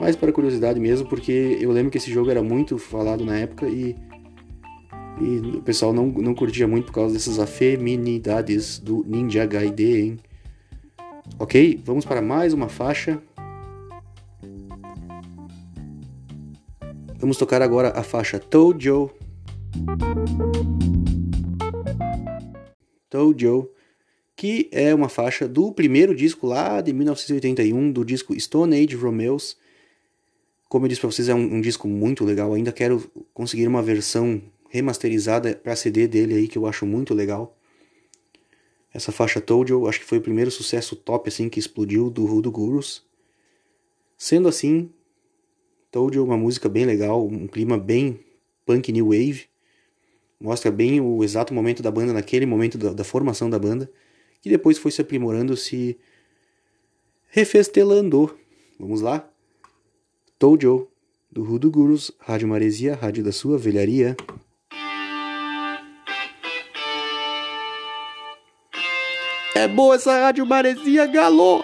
mais 0.00 0.16
para 0.16 0.32
curiosidade 0.32 0.80
mesmo, 0.80 1.06
porque 1.06 1.58
eu 1.60 1.70
lembro 1.70 1.90
que 1.90 1.98
esse 1.98 2.10
jogo 2.10 2.30
era 2.30 2.42
muito 2.42 2.78
falado 2.78 3.22
na 3.24 3.36
época 3.36 3.68
e, 3.68 3.94
e 5.20 5.56
o 5.56 5.62
pessoal 5.62 5.92
não, 5.92 6.06
não 6.06 6.34
curtia 6.34 6.66
muito 6.66 6.86
por 6.86 6.92
causa 6.92 7.12
dessas 7.12 7.38
afeminidades 7.38 8.78
do 8.78 9.04
Ninja 9.06 9.44
Gaiden. 9.44 10.18
Ok, 11.38 11.80
vamos 11.84 12.06
para 12.06 12.22
mais 12.22 12.54
uma 12.54 12.68
faixa. 12.68 13.20
Vamos 17.20 17.36
tocar 17.36 17.60
agora 17.60 17.90
a 17.90 18.02
faixa 18.02 18.38
Tojo. 18.38 19.10
Tojo, 23.10 23.70
que 24.34 24.70
é 24.72 24.94
uma 24.94 25.10
faixa 25.10 25.46
do 25.46 25.70
primeiro 25.70 26.14
disco 26.14 26.46
lá 26.46 26.80
de 26.80 26.94
1981, 26.94 27.92
do 27.92 28.06
disco 28.06 28.38
Stone 28.40 28.74
Age 28.74 28.96
Romeos, 28.96 29.58
como 30.70 30.86
eu 30.86 30.88
disse 30.88 31.00
para 31.00 31.10
vocês, 31.10 31.28
é 31.28 31.34
um, 31.34 31.56
um, 31.56 31.60
disco 31.60 31.86
muito 31.88 32.24
legal. 32.24 32.54
Ainda 32.54 32.72
quero 32.72 33.10
conseguir 33.34 33.66
uma 33.66 33.82
versão 33.82 34.40
remasterizada 34.70 35.56
para 35.56 35.76
CD 35.76 36.06
dele 36.06 36.34
aí 36.36 36.48
que 36.48 36.56
eu 36.56 36.64
acho 36.64 36.86
muito 36.86 37.12
legal. 37.12 37.58
Essa 38.94 39.12
faixa 39.12 39.44
You, 39.68 39.88
acho 39.88 39.98
que 39.98 40.06
foi 40.06 40.18
o 40.18 40.22
primeiro 40.22 40.50
sucesso 40.50 40.96
top 40.96 41.28
assim 41.28 41.48
que 41.48 41.58
explodiu 41.58 42.08
do 42.08 42.24
Rudo 42.24 42.50
Gurus. 42.50 43.04
Sendo 44.16 44.48
assim, 44.48 44.90
Told 45.90 46.16
You 46.16 46.22
é 46.22 46.26
uma 46.26 46.36
música 46.36 46.68
bem 46.68 46.84
legal, 46.84 47.26
um 47.26 47.48
clima 47.48 47.76
bem 47.76 48.20
punk 48.64 48.92
new 48.92 49.06
wave. 49.06 49.46
Mostra 50.40 50.70
bem 50.70 51.00
o 51.00 51.22
exato 51.24 51.52
momento 51.52 51.82
da 51.82 51.90
banda 51.90 52.12
naquele 52.12 52.46
momento 52.46 52.78
da, 52.78 52.92
da 52.92 53.04
formação 53.04 53.50
da 53.50 53.58
banda, 53.58 53.90
que 54.40 54.48
depois 54.48 54.78
foi 54.78 54.90
se 54.90 55.00
aprimorando, 55.00 55.56
se 55.56 55.98
refestelando. 57.28 58.34
Vamos 58.78 59.00
lá? 59.00 59.28
Tojo, 60.38 60.88
do 61.30 61.42
Rudo 61.42 61.70
Gurus, 61.70 62.12
Rádio 62.18 62.48
Maresia, 62.48 62.94
rádio 62.94 63.22
da 63.22 63.32
sua 63.32 63.58
velharia. 63.58 64.16
É 69.54 69.68
boa 69.68 69.96
essa 69.96 70.12
Rádio 70.12 70.46
Maresia, 70.46 71.06
galô! 71.06 71.62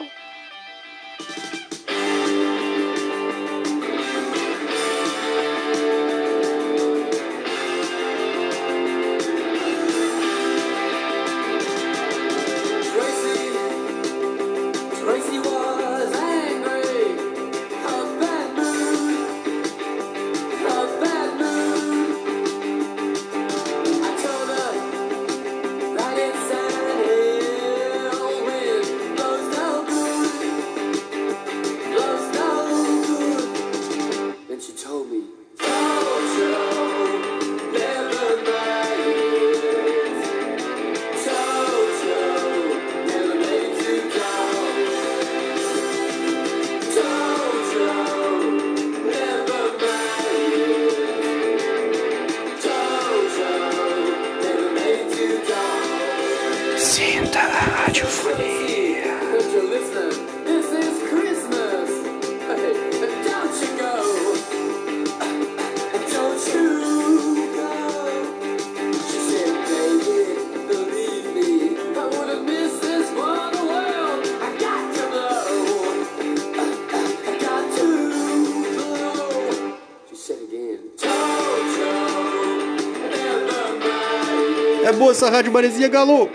Essa 85.16 85.30
rádio 85.30 85.50
Maresia 85.50 85.88
Galo! 85.88 86.28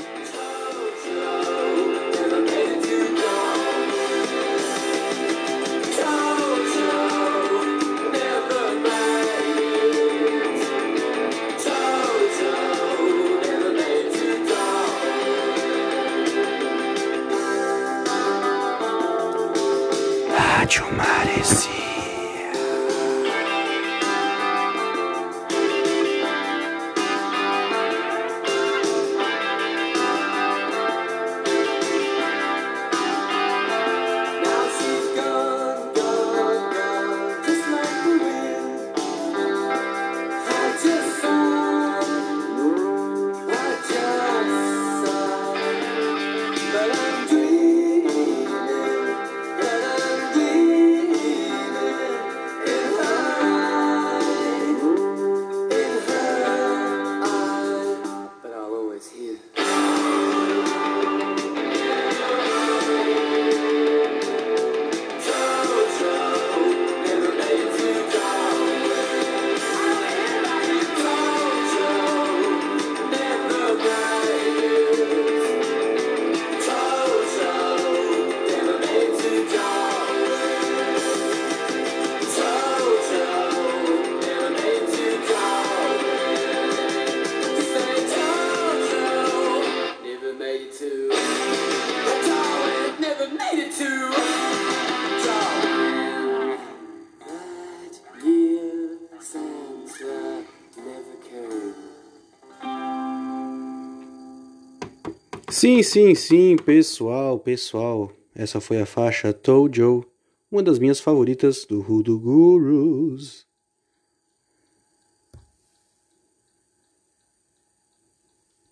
Sim, 105.61 105.83
sim, 105.83 106.15
sim, 106.15 106.55
pessoal, 106.55 107.37
pessoal. 107.37 108.11
Essa 108.33 108.59
foi 108.59 108.81
a 108.81 108.85
faixa 108.87 109.31
Tojo, 109.31 110.03
uma 110.51 110.63
das 110.63 110.79
minhas 110.79 110.99
favoritas 110.99 111.67
do 111.69 111.87
Hoodoo 111.87 112.19
Gurus. 112.19 113.45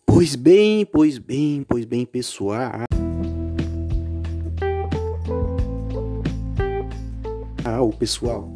Pois 0.04 0.34
bem, 0.34 0.84
pois 0.84 1.20
bem, 1.20 1.64
pois 1.64 1.86
bem, 1.86 2.08
pessoal. 2.08 2.72
Ah, 7.64 7.84
o 7.84 7.94
pessoal. 7.94 8.56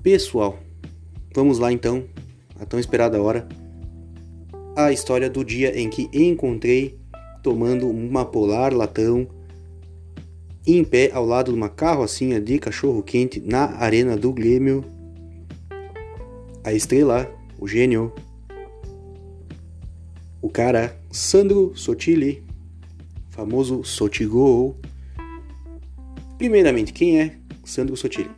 Pessoal, 0.00 0.60
vamos 1.34 1.58
lá 1.58 1.72
então, 1.72 2.04
a 2.60 2.64
tão 2.64 2.78
esperada 2.78 3.20
hora 3.20 3.48
a 4.76 4.90
história 4.90 5.30
do 5.30 5.44
dia 5.44 5.78
em 5.78 5.88
que 5.88 6.10
encontrei 6.12 6.98
tomando 7.42 7.88
uma 7.88 8.24
polar 8.24 8.72
latão 8.72 9.28
em 10.66 10.82
pé 10.82 11.10
ao 11.12 11.24
lado 11.24 11.52
de 11.52 11.56
uma 11.56 11.68
carrocinha 11.68 12.40
de 12.40 12.58
cachorro 12.58 13.02
quente 13.02 13.38
na 13.40 13.76
arena 13.76 14.16
do 14.16 14.32
Grêmio. 14.32 14.84
A 16.64 16.72
estrela, 16.72 17.30
o 17.58 17.68
gênio, 17.68 18.12
o 20.40 20.48
cara 20.48 20.98
Sandro 21.10 21.72
Sotili, 21.76 22.42
famoso 23.30 23.84
Sotigol. 23.84 24.76
Primeiramente, 26.36 26.92
quem 26.92 27.20
é 27.20 27.36
Sandro 27.64 27.96
Sotili? 27.96 28.30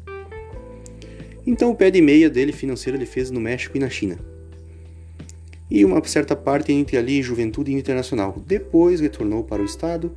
Então 1.46 1.70
o 1.70 1.74
pé 1.74 1.90
de 1.90 2.00
meia 2.00 2.30
dele 2.30 2.52
financeiro 2.52 2.96
ele 2.96 3.06
fez 3.06 3.30
no 3.30 3.40
México 3.40 3.76
e 3.76 3.80
na 3.80 3.90
China 3.90 4.29
e 5.70 5.84
uma 5.84 6.02
certa 6.04 6.34
parte 6.34 6.72
entre 6.72 6.96
ali 6.96 7.22
Juventude 7.22 7.70
e 7.70 7.74
Internacional. 7.74 8.42
Depois 8.44 9.00
retornou 9.00 9.44
para 9.44 9.62
o 9.62 9.64
estado, 9.64 10.16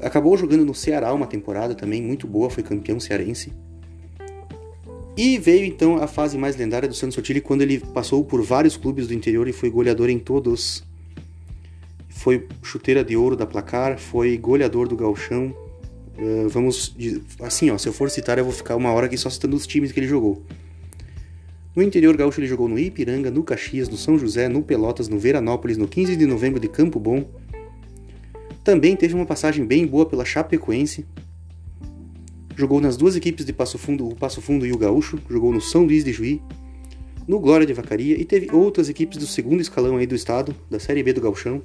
acabou 0.00 0.36
jogando 0.36 0.64
no 0.64 0.74
Ceará 0.74 1.12
uma 1.14 1.26
temporada 1.26 1.74
também 1.74 2.02
muito 2.02 2.26
boa, 2.26 2.50
foi 2.50 2.62
campeão 2.62 2.98
cearense. 2.98 3.52
E 5.16 5.38
veio 5.38 5.64
então 5.64 5.96
a 5.96 6.08
fase 6.08 6.36
mais 6.36 6.56
lendária 6.56 6.88
do 6.88 6.94
Santos 6.94 7.14
Sotile 7.14 7.40
quando 7.40 7.62
ele 7.62 7.78
passou 7.78 8.24
por 8.24 8.42
vários 8.42 8.76
clubes 8.76 9.06
do 9.06 9.14
interior 9.14 9.46
e 9.46 9.52
foi 9.52 9.70
goleador 9.70 10.10
em 10.10 10.18
todos. 10.18 10.82
foi 12.08 12.48
chuteira 12.62 13.04
de 13.04 13.16
ouro 13.16 13.36
da 13.36 13.46
placar, 13.46 13.98
foi 13.98 14.36
goleador 14.36 14.88
do 14.88 14.96
galchão. 14.96 15.54
Uh, 16.18 16.48
vamos, 16.48 16.96
assim, 17.40 17.70
ó, 17.70 17.78
se 17.78 17.88
eu 17.88 17.92
for 17.92 18.10
citar, 18.10 18.38
eu 18.38 18.44
vou 18.44 18.52
ficar 18.52 18.76
uma 18.76 18.92
hora 18.92 19.06
aqui 19.06 19.16
só 19.16 19.28
citando 19.28 19.54
os 19.54 19.66
times 19.66 19.92
que 19.92 20.00
ele 20.00 20.06
jogou. 20.06 20.42
No 21.74 21.82
interior 21.82 22.16
gaúcho 22.16 22.40
ele 22.40 22.46
jogou 22.46 22.68
no 22.68 22.78
Ipiranga, 22.78 23.30
no 23.30 23.42
Caxias, 23.42 23.88
no 23.88 23.96
São 23.96 24.16
José, 24.16 24.48
no 24.48 24.62
Pelotas, 24.62 25.08
no 25.08 25.18
Veranópolis, 25.18 25.76
no 25.76 25.88
15 25.88 26.14
de 26.14 26.24
novembro 26.24 26.60
de 26.60 26.68
Campo 26.68 27.00
Bom. 27.00 27.28
Também 28.62 28.94
teve 28.94 29.12
uma 29.14 29.26
passagem 29.26 29.66
bem 29.66 29.84
boa 29.84 30.06
pela 30.06 30.24
Chapecoense. 30.24 31.04
Jogou 32.56 32.80
nas 32.80 32.96
duas 32.96 33.16
equipes 33.16 33.44
de 33.44 33.52
Passo 33.52 33.76
Fundo, 33.76 34.08
o 34.08 34.14
Passo 34.14 34.40
Fundo 34.40 34.64
e 34.64 34.72
o 34.72 34.78
Gaúcho. 34.78 35.18
Jogou 35.28 35.52
no 35.52 35.60
São 35.60 35.82
Luís 35.82 36.04
de 36.04 36.12
Juí, 36.12 36.40
no 37.26 37.40
Glória 37.40 37.66
de 37.66 37.72
Vacaria 37.72 38.20
e 38.20 38.24
teve 38.24 38.54
outras 38.54 38.88
equipes 38.88 39.18
do 39.18 39.26
segundo 39.26 39.60
escalão 39.60 39.96
aí 39.96 40.06
do 40.06 40.14
estado, 40.14 40.54
da 40.70 40.78
Série 40.78 41.02
B 41.02 41.12
do 41.12 41.20
Gauchão. 41.20 41.60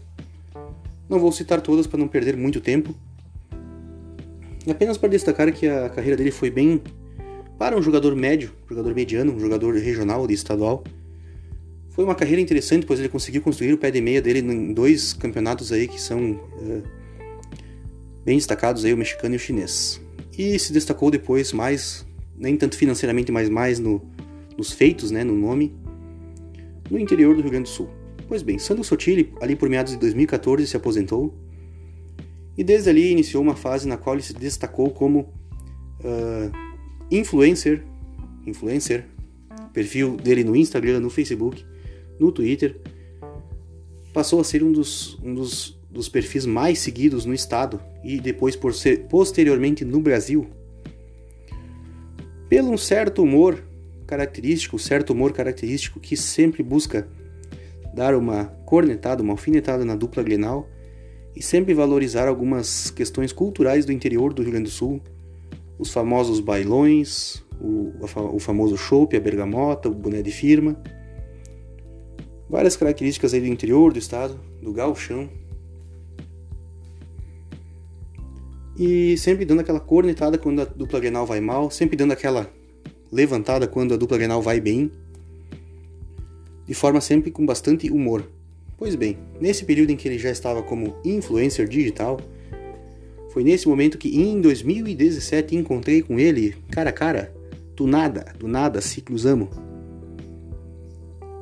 Não 1.08 1.20
vou 1.20 1.32
citar 1.32 1.62
todas 1.62 1.86
para 1.86 2.00
não 2.00 2.08
perder 2.08 2.36
muito 2.36 2.60
tempo. 2.60 2.96
Apenas 4.70 4.98
para 4.98 5.10
destacar 5.10 5.52
que 5.52 5.68
a 5.68 5.90
carreira 5.90 6.18
dele 6.18 6.32
foi 6.32 6.50
bem 6.50 6.82
para 7.60 7.78
um 7.78 7.82
jogador 7.82 8.16
médio, 8.16 8.54
jogador 8.70 8.96
mediano, 8.96 9.34
um 9.34 9.40
jogador 9.40 9.76
regional 9.76 10.26
de 10.26 10.34
estadual. 10.34 10.82
Foi 11.90 12.06
uma 12.06 12.16
carreira 12.16 12.42
interessante, 12.42 12.86
pois 12.86 13.00
ele 13.00 13.10
conseguiu 13.10 13.42
construir 13.42 13.74
o 13.74 13.78
pé 13.78 13.92
de 13.92 14.00
meia 14.00 14.22
dele 14.22 14.40
em 14.40 14.74
dois 14.74 15.12
campeonatos 15.12 15.74
aí 15.74 15.86
que 15.86 16.00
são 16.00 16.32
uh, 16.32 16.84
bem 18.24 18.38
destacados 18.38 18.86
aí, 18.86 18.94
o 18.94 18.98
mexicano 18.98 19.36
e 19.36 19.38
o 19.38 19.40
chinês. 19.40 20.00
E 20.38 20.58
se 20.58 20.72
destacou 20.72 21.12
depois 21.12 21.52
mais, 21.52 22.08
nem 22.38 22.56
tanto 22.56 22.78
financeiramente, 22.78 23.30
mas 23.30 23.50
mais 23.50 23.78
no, 23.78 24.02
nos 24.58 24.72
feitos, 24.72 25.12
né, 25.12 25.26
no 25.26 25.36
nome, 25.36 25.76
no 26.90 26.98
interior 26.98 27.36
do 27.36 27.42
Rio 27.42 27.52
Grande 27.52 27.70
do 27.70 27.74
Sul. 27.74 27.90
Pois 28.26 28.42
bem, 28.42 28.58
Sandro 28.58 28.86
Sotile, 28.86 29.34
ali 29.42 29.58
por 29.58 29.68
meados 29.68 29.92
de 29.92 30.00
2014, 30.00 30.66
se 30.66 30.78
aposentou 30.78 31.36
e 32.58 32.64
desde 32.64 32.90
ali 32.90 33.12
iniciou 33.12 33.44
uma 33.44 33.56
fase 33.56 33.86
na 33.86 33.98
qual 33.98 34.16
ele 34.16 34.24
se 34.24 34.34
destacou 34.34 34.90
como 34.92 35.34
uh, 36.00 36.69
influencer, 37.12 37.84
influencer, 38.46 39.06
perfil 39.74 40.16
dele 40.18 40.44
no 40.44 40.56
Instagram, 40.56 41.00
no 41.00 41.10
Facebook, 41.10 41.66
no 42.20 42.32
Twitter, 42.32 42.76
passou 44.14 44.40
a 44.40 44.44
ser 44.44 44.64
um 44.64 44.72
dos, 44.72 45.18
um 45.24 45.34
dos, 45.34 45.80
dos 45.90 46.10
perfis 46.10 46.46
mais 46.46 46.80
seguidos 46.80 47.26
no 47.26 47.34
estado 47.34 47.80
e 48.04 48.20
depois 48.20 48.56
por 48.56 48.74
ser 48.74 49.06
posteriormente 49.08 49.86
no 49.86 50.00
Brasil, 50.00 50.48
pelo 52.48 52.72
um 52.72 52.78
certo 52.78 53.22
humor 53.24 53.64
característico, 54.08 54.80
certo 54.80 55.14
humor 55.14 55.32
característico 55.32 56.00
que 56.00 56.18
sempre 56.18 56.64
busca 56.64 57.08
dar 57.94 58.16
uma 58.16 58.46
cornetada, 58.66 59.22
uma 59.22 59.34
alfinetada 59.34 59.86
na 59.86 59.96
dupla 59.96 60.24
Grenal 60.24 60.68
e 61.36 61.44
sempre 61.44 61.74
valorizar 61.74 62.28
algumas 62.28 62.90
questões 62.90 63.32
culturais 63.32 63.86
do 63.86 63.92
interior 63.92 64.34
do 64.34 64.42
Rio 64.42 64.52
Grande 64.52 64.66
do 64.66 64.72
Sul, 64.72 65.00
os 65.80 65.94
famosos 65.94 66.42
bailões, 66.42 67.42
o, 67.60 67.94
o 68.34 68.40
famoso 68.40 68.78
chopp, 68.78 69.16
a 69.16 69.20
bergamota, 69.20 69.88
o 69.88 69.94
boné 69.96 70.22
de 70.22 70.32
firma, 70.32 70.78
várias 72.50 72.76
características 72.76 73.34
aí 73.34 73.40
do 73.40 73.48
interior 73.48 73.94
do 73.94 73.98
estado, 73.98 74.40
do 74.62 74.74
gauchão, 74.74 75.30
e 78.78 79.18
sempre 79.18 79.46
dando 79.46 79.62
aquela 79.62 79.80
cornetada 79.80 80.38
quando 80.38 80.62
a 80.62 80.66
dupla 80.66 81.00
Grenal 81.00 81.26
vai 81.26 81.40
mal, 81.40 81.72
sempre 81.72 81.98
dando 81.98 82.12
aquela 82.12 82.50
levantada 83.12 83.68
quando 83.68 83.94
a 83.94 83.98
dupla 83.98 84.18
Grenal 84.18 84.42
vai 84.42 84.60
bem, 84.60 84.92
de 86.66 86.74
forma 86.74 87.02
sempre 87.02 87.32
com 87.32 87.46
bastante 87.46 87.90
humor. 87.90 88.30
Pois 88.78 88.96
bem, 88.96 89.18
nesse 89.40 89.66
período 89.66 89.90
em 89.90 89.98
que 89.98 90.08
ele 90.08 90.18
já 90.18 90.30
estava 90.30 90.62
como 90.64 90.96
influencer 91.04 91.68
digital, 91.68 92.20
foi 93.30 93.44
nesse 93.44 93.68
momento 93.68 93.98
que 93.98 94.20
em 94.20 94.42
2017 94.42 95.56
encontrei 95.56 96.02
com 96.02 96.20
ele 96.20 96.56
cara 96.70 96.90
a 96.90 96.94
cara, 96.94 97.34
do 97.76 97.86
nada, 97.86 98.34
do 98.38 98.48
nada 98.48 98.82
se 98.82 99.02
cruzamos. 99.02 99.50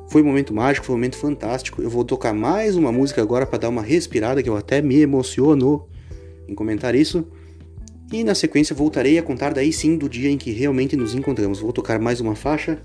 Foi 0.08 0.22
um 0.22 0.26
momento 0.26 0.54
mágico, 0.54 0.86
foi 0.86 0.94
um 0.94 0.98
momento 0.98 1.16
fantástico. 1.16 1.82
Eu 1.82 1.90
vou 1.90 2.04
tocar 2.04 2.32
mais 2.32 2.76
uma 2.76 2.90
música 2.90 3.20
agora 3.20 3.46
para 3.46 3.58
dar 3.58 3.68
uma 3.68 3.82
respirada 3.82 4.42
que 4.42 4.48
eu 4.48 4.56
até 4.56 4.80
me 4.80 5.00
emociono 5.00 5.86
em 6.46 6.54
comentar 6.54 6.94
isso. 6.94 7.26
E 8.10 8.24
na 8.24 8.34
sequência 8.34 8.74
voltarei 8.74 9.18
a 9.18 9.22
contar 9.22 9.52
daí 9.52 9.70
sim 9.70 9.98
do 9.98 10.08
dia 10.08 10.30
em 10.30 10.38
que 10.38 10.50
realmente 10.50 10.96
nos 10.96 11.14
encontramos. 11.14 11.60
Vou 11.60 11.72
tocar 11.74 11.98
mais 11.98 12.20
uma 12.20 12.34
faixa. 12.34 12.78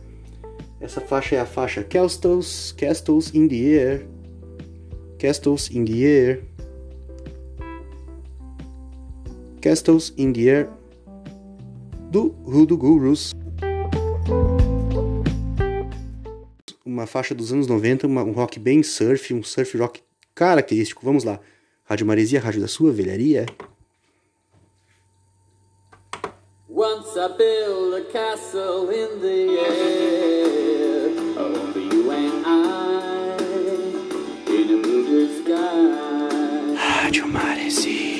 Essa 0.82 1.00
faixa 1.00 1.38
é 1.38 1.40
a 1.40 1.46
faixa 1.46 1.82
Castles, 1.82 2.74
Castles 2.78 3.34
in 3.34 3.48
the 3.48 3.56
Air. 3.56 4.06
Castles 5.18 5.72
in 5.72 5.86
the 5.86 6.04
Air. 6.04 6.53
Castles 9.64 10.14
in 10.18 10.34
the 10.34 10.50
Air 10.50 10.70
do 12.12 12.36
Rudo 12.44 12.76
Gurus. 12.76 13.32
Uma 16.86 17.08
faixa 17.08 17.34
dos 17.34 17.54
anos 17.54 17.66
90, 17.66 18.06
uma, 18.06 18.24
um 18.26 18.34
rock 18.34 18.60
bem 18.60 18.84
surf, 18.84 19.34
um 19.34 19.42
surf 19.42 19.78
rock 19.78 20.02
característico. 20.36 21.06
Vamos 21.06 21.24
lá. 21.24 21.40
Rádio 21.86 22.06
Maresia, 22.06 22.42
rádio 22.42 22.60
da 22.60 22.68
sua 22.68 22.92
velharia. 22.92 23.46
Once 26.68 27.18
I 27.18 27.30
built 27.38 27.94
a 27.96 28.12
castle 28.12 28.90
in 28.90 29.22
the 29.22 29.60
air, 29.60 31.10
you 31.78 32.12
and 32.12 32.46
I, 32.46 33.38
in 34.52 34.74
a 34.74 34.82
blue 34.82 35.30
sky. 35.42 36.76
Rádio 36.76 37.28
Maresia. 37.28 38.13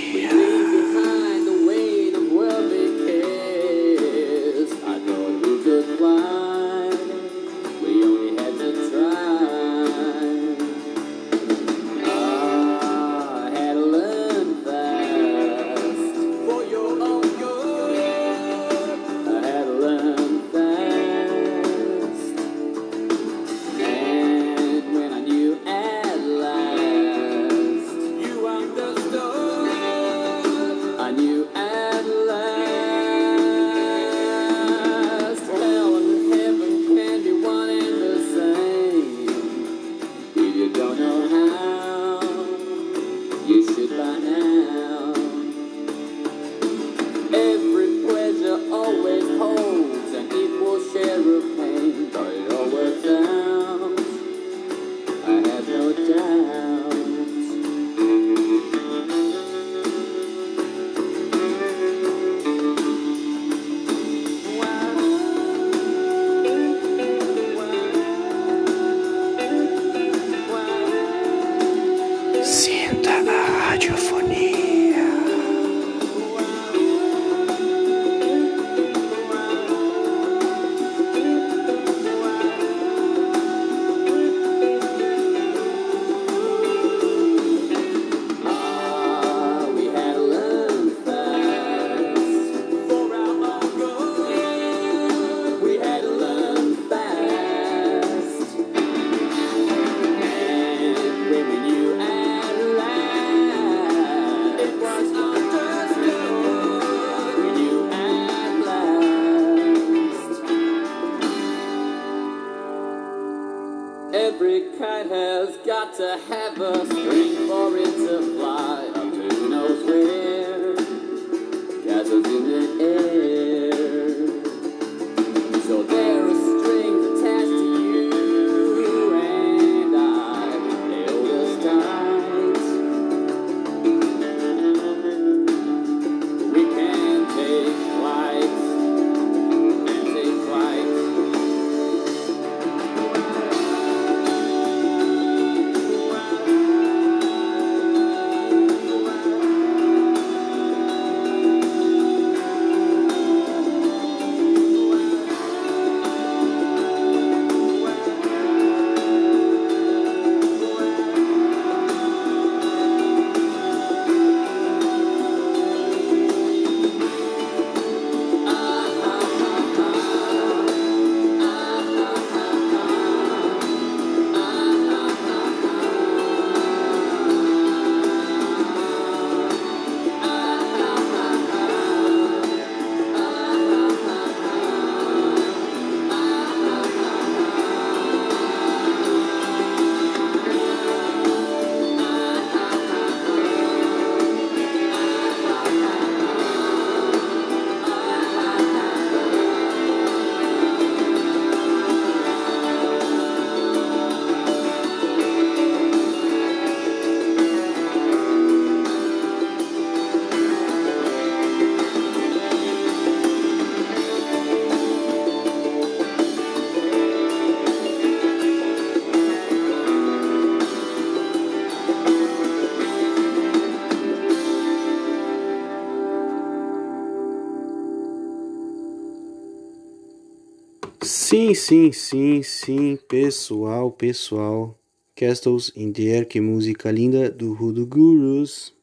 Sim, 231.56 231.92
sim, 231.92 232.42
sim, 232.42 232.98
pessoal, 233.08 233.92
pessoal. 233.92 234.80
Castles 235.16 235.72
in 235.76 235.92
the 235.92 236.04
Air, 236.04 236.28
que 236.28 236.42
música 236.42 236.90
linda 236.90 237.30
do 237.30 237.52
Hoodoo 237.54 237.86
Gurus. 237.86 238.74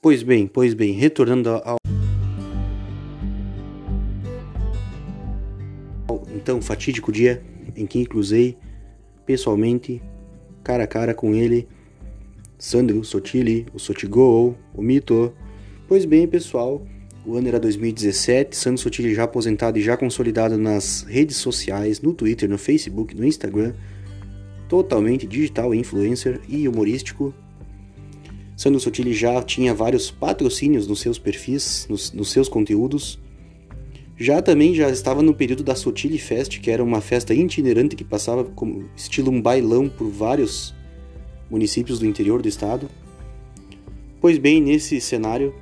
Pois 0.00 0.22
bem, 0.22 0.46
pois 0.46 0.74
bem, 0.74 0.92
retornando 0.92 1.50
ao. 1.50 1.76
ao 6.08 6.22
então 6.34 6.62
fatídico 6.62 7.10
dia 7.10 7.42
em 7.76 7.84
que 7.84 8.06
cruzei 8.06 8.56
pessoalmente, 9.26 10.00
cara 10.62 10.84
a 10.84 10.86
cara 10.86 11.14
com 11.14 11.34
ele, 11.34 11.66
Sandro 12.56 13.02
Sotili, 13.02 13.66
o 13.74 13.78
Sotigol, 13.78 14.56
o 14.72 14.80
Mito. 14.80 15.34
Pois 15.88 16.04
bem, 16.04 16.28
pessoal, 16.28 16.80
o 17.28 17.36
ano 17.36 17.46
era 17.46 17.60
2017, 17.60 18.56
Sandro 18.56 18.80
Sotili 18.80 19.14
já 19.14 19.24
aposentado 19.24 19.78
e 19.78 19.82
já 19.82 19.98
consolidado 19.98 20.56
nas 20.56 21.02
redes 21.02 21.36
sociais, 21.36 22.00
no 22.00 22.14
Twitter, 22.14 22.48
no 22.48 22.56
Facebook, 22.56 23.14
no 23.14 23.22
Instagram, 23.22 23.74
totalmente 24.66 25.26
digital, 25.26 25.74
influencer 25.74 26.40
e 26.48 26.66
humorístico. 26.66 27.34
Sandro 28.56 28.80
Sotili 28.80 29.12
já 29.12 29.42
tinha 29.42 29.74
vários 29.74 30.10
patrocínios 30.10 30.86
nos 30.86 31.00
seus 31.00 31.18
perfis, 31.18 31.86
nos, 31.90 32.12
nos 32.14 32.30
seus 32.30 32.48
conteúdos. 32.48 33.18
Já 34.16 34.40
também 34.40 34.74
já 34.74 34.88
estava 34.88 35.22
no 35.22 35.34
período 35.34 35.62
da 35.62 35.74
Sotili 35.74 36.18
Fest, 36.18 36.58
que 36.60 36.70
era 36.70 36.82
uma 36.82 37.02
festa 37.02 37.34
itinerante 37.34 37.94
que 37.94 38.04
passava 38.04 38.42
como 38.42 38.88
estilo 38.96 39.30
um 39.30 39.42
bailão 39.42 39.86
por 39.86 40.08
vários 40.08 40.74
municípios 41.50 41.98
do 41.98 42.06
interior 42.06 42.40
do 42.40 42.48
estado. 42.48 42.88
Pois 44.18 44.38
bem, 44.38 44.62
nesse 44.62 44.98
cenário, 44.98 45.54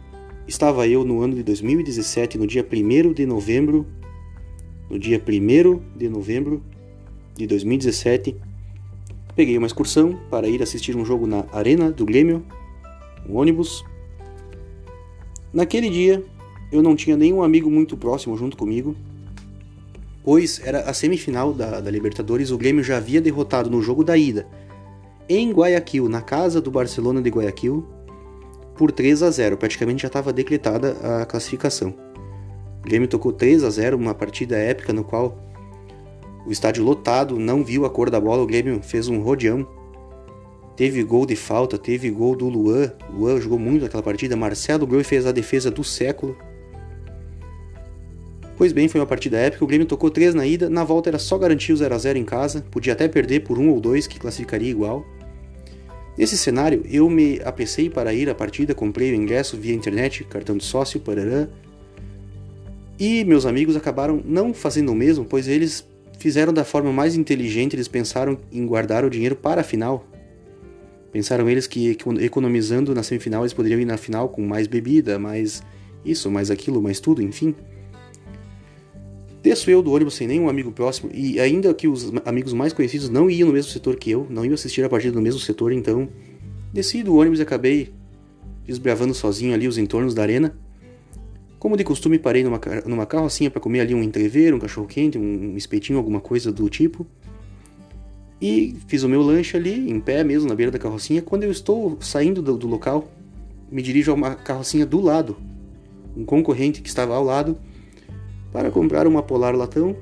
estava 0.46 0.86
eu 0.86 1.04
no 1.04 1.20
ano 1.22 1.34
de 1.34 1.42
2017, 1.42 2.38
no 2.38 2.46
dia 2.46 2.64
1 2.64 3.12
de 3.12 3.26
novembro, 3.26 3.86
no 4.88 4.98
dia 4.98 5.20
1 5.20 5.98
de 5.98 6.08
novembro 6.08 6.62
de 7.34 7.46
2017, 7.46 8.36
peguei 9.34 9.58
uma 9.58 9.66
excursão 9.66 10.18
para 10.30 10.48
ir 10.48 10.62
assistir 10.62 10.96
um 10.96 11.04
jogo 11.04 11.26
na 11.26 11.44
Arena 11.52 11.90
do 11.90 12.04
Grêmio, 12.06 12.44
um 13.28 13.36
ônibus. 13.36 13.84
Naquele 15.52 15.90
dia, 15.90 16.22
eu 16.70 16.82
não 16.82 16.94
tinha 16.94 17.16
nenhum 17.16 17.42
amigo 17.42 17.70
muito 17.70 17.96
próximo 17.96 18.36
junto 18.36 18.56
comigo, 18.56 18.94
pois 20.22 20.60
era 20.64 20.80
a 20.80 20.94
semifinal 20.94 21.52
da, 21.52 21.80
da 21.80 21.90
Libertadores, 21.90 22.50
o 22.50 22.58
Grêmio 22.58 22.84
já 22.84 22.98
havia 22.98 23.20
derrotado 23.20 23.68
no 23.68 23.82
jogo 23.82 24.04
da 24.04 24.16
ida, 24.16 24.46
em 25.28 25.50
Guayaquil, 25.50 26.08
na 26.08 26.22
casa 26.22 26.60
do 26.60 26.70
Barcelona 26.70 27.20
de 27.20 27.30
Guayaquil, 27.30 27.84
por 28.76 28.92
3 28.92 29.22
a 29.22 29.30
0. 29.30 29.56
Praticamente 29.56 30.02
já 30.02 30.08
estava 30.08 30.32
decretada 30.32 30.96
a 31.02 31.26
classificação. 31.26 31.94
O 32.80 32.82
Grêmio 32.82 33.08
tocou 33.08 33.32
3 33.32 33.64
a 33.64 33.70
0, 33.70 33.96
uma 33.96 34.14
partida 34.14 34.56
épica 34.56 34.92
no 34.92 35.02
qual 35.02 35.36
o 36.46 36.52
estádio 36.52 36.84
lotado 36.84 37.38
não 37.38 37.64
viu 37.64 37.84
a 37.84 37.90
cor 37.90 38.08
da 38.08 38.20
bola. 38.20 38.42
O 38.42 38.46
Grêmio 38.46 38.80
fez 38.82 39.08
um 39.08 39.20
rodeão. 39.20 39.66
Teve 40.76 41.02
gol 41.02 41.26
de 41.26 41.34
falta, 41.34 41.76
teve 41.76 42.10
gol 42.10 42.36
do 42.36 42.48
Luan. 42.48 42.92
Luan 43.12 43.40
jogou 43.40 43.58
muito 43.58 43.82
naquela 43.82 44.02
partida. 44.02 44.36
Marcelo 44.36 44.86
Groi 44.86 45.02
fez 45.02 45.26
a 45.26 45.32
defesa 45.32 45.70
do 45.70 45.82
século. 45.82 46.36
Pois 48.56 48.72
bem, 48.72 48.86
foi 48.86 49.00
uma 49.00 49.06
partida 49.06 49.38
épica. 49.38 49.64
O 49.64 49.66
Grêmio 49.66 49.86
tocou 49.86 50.10
3 50.10 50.34
na 50.34 50.46
ida. 50.46 50.70
Na 50.70 50.84
volta 50.84 51.10
era 51.10 51.18
só 51.18 51.36
garantir 51.36 51.72
o 51.72 51.76
0 51.76 51.94
a 51.94 51.98
0 51.98 52.18
em 52.18 52.24
casa. 52.24 52.64
Podia 52.70 52.92
até 52.92 53.08
perder 53.08 53.40
por 53.40 53.58
um 53.58 53.70
ou 53.70 53.80
dois, 53.80 54.06
que 54.06 54.20
classificaria 54.20 54.70
igual. 54.70 55.04
Nesse 56.16 56.38
cenário, 56.38 56.82
eu 56.90 57.10
me 57.10 57.40
apressei 57.44 57.90
para 57.90 58.14
ir 58.14 58.30
à 58.30 58.34
partida, 58.34 58.74
comprei 58.74 59.12
o 59.12 59.14
ingresso 59.14 59.56
via 59.56 59.74
internet, 59.74 60.24
cartão 60.24 60.56
de 60.56 60.64
sócio, 60.64 60.98
parará. 60.98 61.46
E 62.98 63.22
meus 63.24 63.44
amigos 63.44 63.76
acabaram 63.76 64.22
não 64.24 64.54
fazendo 64.54 64.90
o 64.92 64.94
mesmo, 64.94 65.24
pois 65.24 65.46
eles 65.46 65.86
fizeram 66.18 66.52
da 66.52 66.64
forma 66.64 66.90
mais 66.90 67.14
inteligente, 67.14 67.76
eles 67.76 67.88
pensaram 67.88 68.38
em 68.50 68.66
guardar 68.66 69.04
o 69.04 69.10
dinheiro 69.10 69.36
para 69.36 69.60
a 69.60 69.64
final. 69.64 70.06
Pensaram 71.12 71.48
eles 71.48 71.66
que 71.66 71.96
economizando 72.20 72.94
na 72.94 73.02
semifinal 73.02 73.42
eles 73.42 73.52
poderiam 73.52 73.80
ir 73.80 73.84
na 73.84 73.98
final 73.98 74.30
com 74.30 74.42
mais 74.42 74.66
bebida, 74.66 75.18
mais 75.18 75.62
isso, 76.04 76.30
mais 76.30 76.50
aquilo, 76.50 76.80
mais 76.80 76.98
tudo, 76.98 77.22
enfim. 77.22 77.54
Desço 79.46 79.70
eu 79.70 79.80
do 79.80 79.92
ônibus 79.92 80.14
sem 80.14 80.26
nenhum 80.26 80.48
amigo 80.48 80.72
próximo 80.72 81.08
e 81.14 81.38
ainda 81.38 81.72
que 81.72 81.86
os 81.86 82.12
amigos 82.24 82.52
mais 82.52 82.72
conhecidos 82.72 83.08
não 83.08 83.30
iam 83.30 83.46
no 83.46 83.54
mesmo 83.54 83.70
setor 83.70 83.94
que 83.94 84.10
eu, 84.10 84.26
não 84.28 84.44
iam 84.44 84.54
assistir 84.54 84.84
a 84.84 84.88
partida 84.88 85.14
no 85.14 85.22
mesmo 85.22 85.38
setor, 85.38 85.70
então 85.70 86.08
desci 86.72 87.00
do 87.00 87.14
ônibus 87.14 87.38
e 87.38 87.42
acabei 87.42 87.92
desbravando 88.66 89.14
sozinho 89.14 89.54
ali 89.54 89.68
os 89.68 89.78
entornos 89.78 90.14
da 90.14 90.22
arena. 90.22 90.58
Como 91.60 91.76
de 91.76 91.84
costume, 91.84 92.18
parei 92.18 92.42
numa, 92.42 92.60
numa 92.86 93.06
carrocinha 93.06 93.48
para 93.48 93.60
comer 93.60 93.82
ali 93.82 93.94
um 93.94 94.02
entreveiro, 94.02 94.56
um 94.56 94.58
cachorro 94.58 94.88
quente, 94.88 95.16
um 95.16 95.56
espetinho, 95.56 95.96
alguma 95.96 96.18
coisa 96.18 96.50
do 96.50 96.68
tipo. 96.68 97.06
E 98.42 98.74
fiz 98.88 99.04
o 99.04 99.08
meu 99.08 99.22
lanche 99.22 99.56
ali, 99.56 99.88
em 99.88 100.00
pé 100.00 100.24
mesmo, 100.24 100.48
na 100.48 100.56
beira 100.56 100.72
da 100.72 100.78
carrocinha. 100.80 101.22
Quando 101.22 101.44
eu 101.44 101.52
estou 101.52 101.96
saindo 102.00 102.42
do, 102.42 102.58
do 102.58 102.66
local, 102.66 103.08
me 103.70 103.80
dirijo 103.80 104.10
a 104.10 104.14
uma 104.14 104.34
carrocinha 104.34 104.84
do 104.84 105.00
lado, 105.00 105.36
um 106.16 106.24
concorrente 106.24 106.82
que 106.82 106.88
estava 106.88 107.14
ao 107.14 107.22
lado, 107.22 107.56
para 108.56 108.70
comprar 108.70 109.06
uma 109.06 109.22
Polar 109.22 109.54
Latão. 109.54 109.94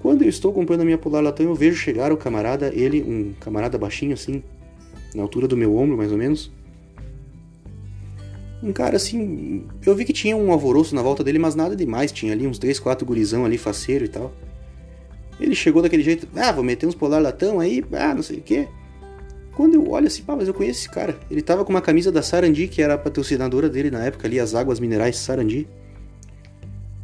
Quando 0.00 0.22
eu 0.22 0.30
estou 0.30 0.50
comprando 0.50 0.80
a 0.80 0.84
minha 0.86 0.96
Polar 0.96 1.22
Latão, 1.22 1.44
eu 1.44 1.54
vejo 1.54 1.76
chegar 1.76 2.10
o 2.10 2.16
camarada, 2.16 2.72
ele, 2.74 3.02
um 3.02 3.34
camarada 3.38 3.76
baixinho 3.76 4.14
assim, 4.14 4.42
na 5.14 5.24
altura 5.24 5.46
do 5.46 5.54
meu 5.54 5.76
ombro 5.76 5.94
mais 5.94 6.10
ou 6.10 6.16
menos. 6.16 6.50
Um 8.62 8.72
cara 8.72 8.96
assim, 8.96 9.66
eu 9.84 9.94
vi 9.94 10.06
que 10.06 10.12
tinha 10.14 10.34
um 10.38 10.50
alvoroço 10.50 10.94
na 10.94 11.02
volta 11.02 11.22
dele, 11.22 11.38
mas 11.38 11.54
nada 11.54 11.76
demais, 11.76 12.10
tinha 12.10 12.32
ali 12.32 12.46
uns 12.46 12.58
3, 12.58 12.80
4 12.80 13.04
gurizão 13.04 13.44
ali, 13.44 13.58
faceiro 13.58 14.06
e 14.06 14.08
tal. 14.08 14.32
Ele 15.38 15.54
chegou 15.54 15.82
daquele 15.82 16.02
jeito, 16.02 16.26
ah, 16.34 16.50
vou 16.50 16.64
meter 16.64 16.86
uns 16.86 16.94
polar 16.94 17.20
latão 17.20 17.60
aí, 17.60 17.84
ah, 17.92 18.14
não 18.14 18.22
sei 18.22 18.38
o 18.38 18.42
quê. 18.42 18.66
Quando 19.54 19.74
eu 19.74 19.86
olho 19.90 20.06
assim, 20.06 20.22
pá, 20.22 20.34
mas 20.34 20.48
eu 20.48 20.54
conheço 20.54 20.80
esse 20.80 20.88
cara. 20.88 21.14
Ele 21.30 21.42
tava 21.42 21.62
com 21.62 21.70
uma 21.70 21.82
camisa 21.82 22.10
da 22.10 22.22
Sarandi, 22.22 22.68
que 22.68 22.80
era 22.80 22.94
a 22.94 22.98
patrocinadora 22.98 23.68
dele 23.68 23.90
na 23.90 24.02
época 24.02 24.26
ali, 24.26 24.40
as 24.40 24.54
águas 24.54 24.80
minerais 24.80 25.18
Sarandi. 25.18 25.68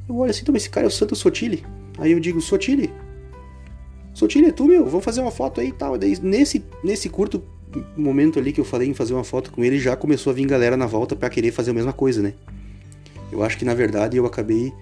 Eu 0.08 0.16
olho 0.16 0.30
assim, 0.30 0.42
então 0.42 0.54
esse 0.54 0.68
cara 0.68 0.86
é 0.86 0.88
o 0.88 0.90
Santo 0.90 1.16
Sotile. 1.16 1.64
Aí 1.98 2.12
eu 2.12 2.20
digo, 2.20 2.40
Sotile? 2.40 2.92
Sotile, 4.12 4.46
é 4.46 4.52
tu, 4.52 4.66
meu? 4.66 4.84
Vamos 4.86 5.04
fazer 5.04 5.20
uma 5.20 5.30
foto 5.30 5.60
aí 5.60 5.68
e 5.68 5.72
tal. 5.72 5.98
Daí, 5.98 6.18
nesse, 6.22 6.64
nesse 6.82 7.08
curto 7.08 7.42
momento 7.96 8.38
ali 8.38 8.52
que 8.52 8.60
eu 8.60 8.64
falei 8.64 8.88
em 8.88 8.94
fazer 8.94 9.14
uma 9.14 9.24
foto 9.24 9.50
com 9.50 9.64
ele, 9.64 9.78
já 9.78 9.96
começou 9.96 10.30
a 10.30 10.34
vir 10.34 10.46
galera 10.46 10.76
na 10.76 10.86
volta 10.86 11.16
para 11.16 11.28
querer 11.28 11.50
fazer 11.50 11.70
a 11.70 11.74
mesma 11.74 11.92
coisa, 11.92 12.22
né? 12.22 12.34
Eu 13.32 13.42
acho 13.42 13.58
que 13.58 13.64
na 13.64 13.74
verdade 13.74 14.16
eu 14.16 14.26
acabei 14.26 14.72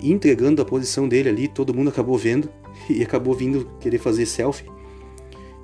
entregando 0.00 0.62
a 0.62 0.64
posição 0.64 1.08
dele 1.08 1.28
ali, 1.28 1.48
todo 1.48 1.74
mundo 1.74 1.90
acabou 1.90 2.16
vendo 2.16 2.48
e 2.88 3.02
acabou 3.02 3.34
vindo 3.34 3.68
querer 3.80 3.98
fazer 3.98 4.24
selfie. 4.26 4.66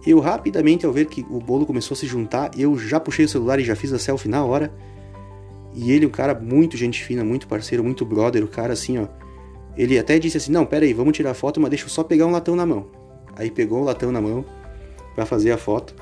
Eu 0.07 0.21
rapidamente, 0.21 0.85
ao 0.85 0.93
ver 0.93 1.07
que 1.07 1.25
o 1.31 1.39
bolo 1.39 1.65
começou 1.65 1.95
a 1.95 1.99
se 1.99 2.07
juntar, 2.07 2.51
eu 2.59 2.77
já 2.79 3.01
puxei 3.01 3.25
o 3.25 3.29
celular 3.29 3.59
e 3.59 3.65
já 3.65 3.75
fiz 3.75 3.91
a 3.93 3.99
selfie 3.99 4.29
na 4.29 4.45
hora. 4.45 4.71
E 5.75 5.91
ele, 5.91 6.07
um 6.07 6.11
cara 6.11 6.35
muito 6.35 6.77
gente 6.77 7.03
fina, 7.03 7.25
muito 7.25 7.49
parceiro, 7.49 7.83
muito 7.83 8.05
brother, 8.05 8.45
o 8.45 8.49
cara 8.49 8.73
assim, 8.73 8.99
ó. 8.99 9.09
Ele 9.77 9.99
até 9.99 10.19
disse 10.19 10.37
assim: 10.37 10.53
Não, 10.53 10.65
pera 10.65 10.85
aí, 10.85 10.93
vamos 10.93 11.17
tirar 11.17 11.35
foto, 11.35 11.61
mas 11.61 11.71
deixa 11.71 11.85
eu 11.85 11.89
só 11.89 12.05
pegar 12.05 12.27
um 12.27 12.31
latão 12.31 12.55
na 12.55 12.65
mão. 12.65 12.87
Aí 13.37 13.51
pegou 13.51 13.81
o 13.81 13.85
latão 13.85 14.13
na 14.13 14.21
mão 14.21 14.45
para 15.15 15.27
fazer 15.27 15.51
a 15.51 15.59
foto. 15.59 15.95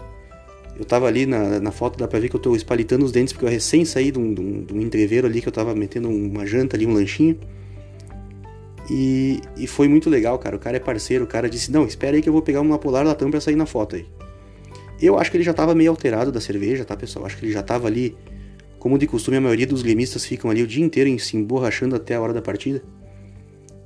Eu 0.78 0.84
tava 0.84 1.06
ali 1.06 1.26
na, 1.26 1.60
na 1.60 1.70
foto, 1.70 1.98
dá 1.98 2.08
pra 2.08 2.18
ver 2.18 2.28
que 2.28 2.36
eu 2.36 2.40
tô 2.40 2.56
espalitando 2.56 3.04
os 3.04 3.12
dentes, 3.12 3.32
porque 3.32 3.44
eu 3.44 3.50
recém 3.50 3.84
saí 3.84 4.10
de 4.10 4.18
um, 4.18 4.32
de, 4.32 4.40
um, 4.40 4.64
de 4.64 4.74
um 4.74 4.80
entreveiro 4.80 5.26
ali, 5.26 5.40
que 5.40 5.48
eu 5.48 5.52
tava 5.52 5.74
metendo 5.74 6.08
uma 6.08 6.46
janta 6.46 6.76
ali, 6.76 6.86
um 6.86 6.92
lanchinho. 6.92 7.38
E, 8.90 9.40
e, 9.56 9.66
foi 9.66 9.86
muito 9.88 10.10
legal, 10.10 10.38
cara. 10.38 10.56
O 10.56 10.58
cara 10.58 10.76
é 10.76 10.80
parceiro, 10.80 11.24
o 11.24 11.26
cara 11.26 11.48
disse: 11.48 11.70
Não, 11.70 11.86
espera 11.86 12.16
aí 12.16 12.22
que 12.22 12.28
eu 12.28 12.32
vou 12.32 12.42
pegar 12.42 12.60
uma 12.60 12.78
polar 12.78 13.04
latão 13.04 13.30
pra 13.30 13.40
sair 13.40 13.56
na 13.56 13.66
foto 13.66 13.96
aí. 13.96 14.06
Eu 15.00 15.18
acho 15.18 15.30
que 15.30 15.36
ele 15.36 15.44
já 15.44 15.52
tava 15.52 15.74
meio 15.74 15.90
alterado 15.90 16.30
da 16.30 16.40
cerveja, 16.40 16.84
tá, 16.84 16.96
pessoal? 16.96 17.26
Acho 17.26 17.36
que 17.36 17.46
ele 17.46 17.52
já 17.52 17.62
tava 17.62 17.86
ali. 17.86 18.16
Como 18.82 18.98
de 18.98 19.06
costume, 19.06 19.36
a 19.36 19.40
maioria 19.40 19.64
dos 19.64 19.80
gremistas 19.80 20.26
ficam 20.26 20.50
ali 20.50 20.60
o 20.60 20.66
dia 20.66 20.84
inteiro 20.84 21.16
se 21.20 21.36
emborrachando 21.36 21.94
até 21.94 22.16
a 22.16 22.20
hora 22.20 22.32
da 22.32 22.42
partida. 22.42 22.82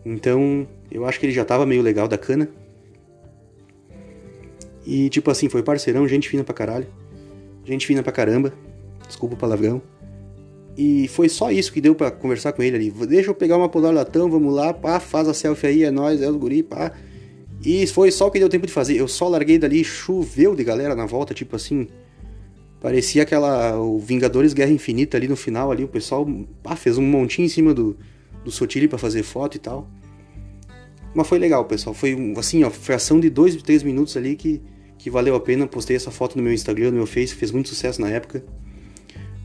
Então, 0.02 0.66
eu 0.90 1.04
acho 1.04 1.20
que 1.20 1.26
ele 1.26 1.34
já 1.34 1.44
tava 1.44 1.66
meio 1.66 1.82
legal 1.82 2.08
da 2.08 2.16
cana. 2.16 2.48
E, 4.86 5.10
tipo 5.10 5.30
assim, 5.30 5.50
foi 5.50 5.62
parceirão, 5.62 6.08
gente 6.08 6.30
fina 6.30 6.42
pra 6.42 6.54
caralho. 6.54 6.86
Gente 7.62 7.86
fina 7.86 8.02
pra 8.02 8.10
caramba. 8.10 8.54
Desculpa 9.06 9.34
o 9.34 9.38
palavrão. 9.38 9.82
E 10.78 11.06
foi 11.08 11.28
só 11.28 11.50
isso 11.50 11.74
que 11.74 11.82
deu 11.82 11.94
para 11.94 12.10
conversar 12.10 12.54
com 12.54 12.62
ele 12.62 12.76
ali. 12.76 12.90
Deixa 13.06 13.28
eu 13.28 13.34
pegar 13.34 13.58
uma 13.58 13.68
polar 13.68 13.92
latão, 13.92 14.30
vamos 14.30 14.54
lá, 14.54 14.72
pá, 14.72 14.98
faz 14.98 15.28
a 15.28 15.34
selfie 15.34 15.66
aí, 15.66 15.84
é 15.84 15.90
nóis, 15.90 16.22
é 16.22 16.30
o 16.30 16.38
guri, 16.38 16.62
pá. 16.62 16.90
E 17.62 17.86
foi 17.86 18.10
só 18.10 18.28
o 18.28 18.30
que 18.30 18.38
deu 18.38 18.48
tempo 18.48 18.66
de 18.66 18.72
fazer. 18.72 18.96
Eu 18.96 19.08
só 19.08 19.28
larguei 19.28 19.58
dali, 19.58 19.84
choveu 19.84 20.54
de 20.54 20.64
galera 20.64 20.94
na 20.94 21.04
volta, 21.04 21.34
tipo 21.34 21.54
assim. 21.54 21.86
Parecia 22.80 23.22
aquela. 23.22 23.78
O 23.78 23.98
Vingadores 23.98 24.52
Guerra 24.52 24.70
Infinita 24.70 25.16
ali 25.16 25.28
no 25.28 25.36
final, 25.36 25.70
ali, 25.70 25.84
o 25.84 25.88
pessoal 25.88 26.26
pá, 26.62 26.76
fez 26.76 26.98
um 26.98 27.02
montinho 27.02 27.46
em 27.46 27.48
cima 27.48 27.72
do, 27.72 27.96
do 28.44 28.50
Sotile 28.50 28.88
para 28.88 28.98
fazer 28.98 29.22
foto 29.22 29.56
e 29.56 29.58
tal. 29.58 29.88
Mas 31.14 31.26
foi 31.26 31.38
legal, 31.38 31.64
pessoal. 31.64 31.94
Foi 31.94 32.34
assim, 32.36 32.62
ó, 32.62 32.70
fração 32.70 33.18
de 33.18 33.30
2, 33.30 33.62
3 33.62 33.82
minutos 33.82 34.16
ali 34.16 34.36
que, 34.36 34.60
que 34.98 35.08
valeu 35.08 35.34
a 35.34 35.40
pena. 35.40 35.66
Postei 35.66 35.96
essa 35.96 36.10
foto 36.10 36.36
no 36.36 36.42
meu 36.42 36.52
Instagram, 36.52 36.90
no 36.90 36.98
meu 36.98 37.06
Face, 37.06 37.34
fez 37.34 37.50
muito 37.50 37.70
sucesso 37.70 38.00
na 38.00 38.10
época. 38.10 38.44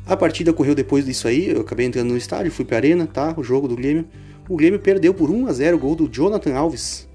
A 0.05 0.17
partida 0.17 0.51
correu 0.51 0.75
depois 0.75 1.05
disso 1.05 1.27
aí, 1.27 1.49
eu 1.51 1.61
acabei 1.61 1.85
entrando 1.85 2.09
no 2.09 2.17
estádio, 2.17 2.51
fui 2.51 2.65
pra 2.65 2.77
arena, 2.77 3.07
tá? 3.07 3.33
O 3.37 3.43
jogo 3.43 3.67
do 3.67 3.75
Grêmio. 3.75 4.05
O 4.49 4.57
Grêmio 4.57 4.79
perdeu 4.79 5.13
por 5.13 5.29
1 5.29 5.47
a 5.47 5.53
0 5.53 5.77
o 5.77 5.79
gol 5.79 5.95
do 5.95 6.09
Jonathan 6.11 6.53
Alves. 6.53 7.07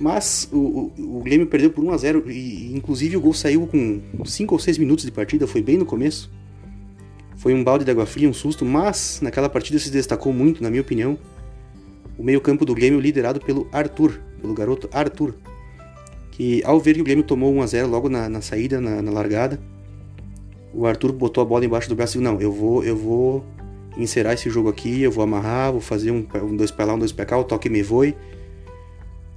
Mas 0.00 0.48
o, 0.52 0.56
o, 0.56 1.18
o 1.18 1.22
Grêmio 1.22 1.46
perdeu 1.46 1.70
por 1.70 1.84
1 1.84 1.90
a 1.90 1.96
0 1.96 2.30
e 2.30 2.74
inclusive 2.74 3.16
o 3.16 3.20
gol 3.20 3.34
saiu 3.34 3.66
com 3.66 4.00
5 4.24 4.54
ou 4.54 4.58
6 4.58 4.78
minutos 4.78 5.04
de 5.04 5.12
partida, 5.12 5.46
foi 5.46 5.62
bem 5.62 5.76
no 5.76 5.86
começo. 5.86 6.30
Foi 7.36 7.54
um 7.54 7.62
balde 7.62 7.84
de 7.84 7.90
água 7.90 8.06
fria, 8.06 8.28
um 8.28 8.32
susto, 8.32 8.64
mas 8.64 9.20
naquela 9.20 9.48
partida 9.48 9.78
se 9.78 9.90
destacou 9.90 10.32
muito, 10.32 10.62
na 10.62 10.70
minha 10.70 10.82
opinião, 10.82 11.18
o 12.18 12.22
meio-campo 12.22 12.64
do 12.64 12.74
Grêmio 12.74 13.00
liderado 13.00 13.40
pelo 13.40 13.68
Arthur, 13.72 14.20
pelo 14.40 14.54
garoto 14.54 14.88
Arthur, 14.92 15.34
que 16.30 16.62
ao 16.64 16.78
ver 16.78 16.94
que 16.94 17.00
o 17.00 17.04
Grêmio 17.04 17.24
tomou 17.24 17.52
1 17.54 17.62
a 17.62 17.66
0 17.66 17.88
logo 17.88 18.08
na, 18.08 18.28
na 18.28 18.40
saída, 18.40 18.80
na, 18.80 19.02
na 19.02 19.10
largada, 19.10 19.60
o 20.72 20.86
Arthur 20.86 21.12
botou 21.12 21.42
a 21.42 21.44
bola 21.44 21.64
embaixo 21.64 21.88
do 21.88 21.94
braço 21.94 22.18
e 22.18 22.20
não, 22.20 22.40
eu 22.40 22.50
vou, 22.50 22.82
eu 22.84 22.96
vou 22.96 23.44
encerrar 23.96 24.32
esse 24.32 24.48
jogo 24.48 24.68
aqui, 24.68 25.02
eu 25.02 25.10
vou 25.10 25.22
amarrar, 25.22 25.72
vou 25.72 25.80
fazer 25.80 26.10
um, 26.10 26.26
um 26.42 26.56
dois 26.56 26.70
pra 26.70 26.84
lá, 26.84 26.94
um 26.94 26.98
dois 26.98 27.12
pra 27.12 27.24
cá, 27.24 27.36
o 27.36 27.44
toque 27.44 27.68
me 27.68 27.82
voe. 27.82 28.14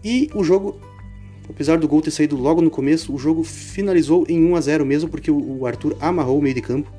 E 0.05 0.29
o 0.35 0.43
jogo, 0.43 0.79
apesar 1.49 1.79
do 1.79 1.87
gol 1.87 1.99
ter 1.99 2.11
saído 2.11 2.37
logo 2.37 2.61
no 2.61 2.69
começo, 2.69 3.11
o 3.11 3.17
jogo 3.17 3.43
finalizou 3.43 4.23
em 4.29 4.39
1 4.45 4.55
a 4.55 4.61
0 4.61 4.85
mesmo, 4.85 5.09
porque 5.09 5.31
o, 5.31 5.65
Arthur 5.65 5.97
amarrou 5.99 6.37
o 6.37 6.41
meio 6.43 6.53
de 6.53 6.61
campo. 6.61 6.91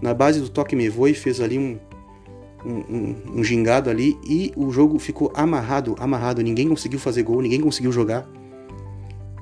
Na 0.00 0.14
base 0.14 0.40
do 0.40 0.48
toque 0.48 0.74
me 0.74 0.88
voe, 0.88 1.12
fez 1.12 1.42
ali 1.42 1.58
um, 1.58 1.78
um, 2.64 2.72
um, 2.72 3.16
um 3.36 3.44
gingado 3.44 3.90
ali 3.90 4.18
e 4.26 4.50
o 4.56 4.70
jogo 4.70 4.98
ficou 4.98 5.30
amarrado, 5.34 5.94
amarrado. 5.98 6.42
Ninguém 6.42 6.66
conseguiu 6.66 6.98
fazer 6.98 7.22
gol, 7.22 7.42
ninguém 7.42 7.60
conseguiu 7.60 7.92
jogar. 7.92 8.26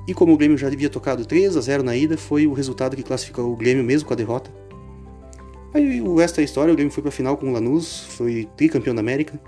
E 0.05 0.13
como 0.13 0.33
o 0.33 0.37
Grêmio 0.37 0.57
já 0.57 0.67
havia 0.67 0.89
tocado 0.89 1.25
3 1.25 1.55
a 1.55 1.61
0 1.61 1.81
na 1.81 1.95
ida, 1.95 2.17
foi 2.17 2.45
o 2.45 2.51
resultado 2.51 2.97
que 2.97 3.03
classificou 3.03 3.53
o 3.53 3.55
Grêmio 3.55 3.85
mesmo 3.85 4.05
com 4.05 4.13
a 4.13 4.17
derrota. 4.17 4.51
Aí 5.73 6.01
o 6.01 6.15
resto 6.15 6.37
da 6.37 6.43
história, 6.43 6.73
o 6.73 6.75
Grêmio 6.75 6.91
foi 6.91 7.01
para 7.01 7.09
a 7.09 7.13
final 7.13 7.37
com 7.37 7.49
o 7.49 7.53
Lanús, 7.53 8.01
foi 8.09 8.49
tricampeão 8.57 8.93
da 8.93 8.99
América. 8.99 9.39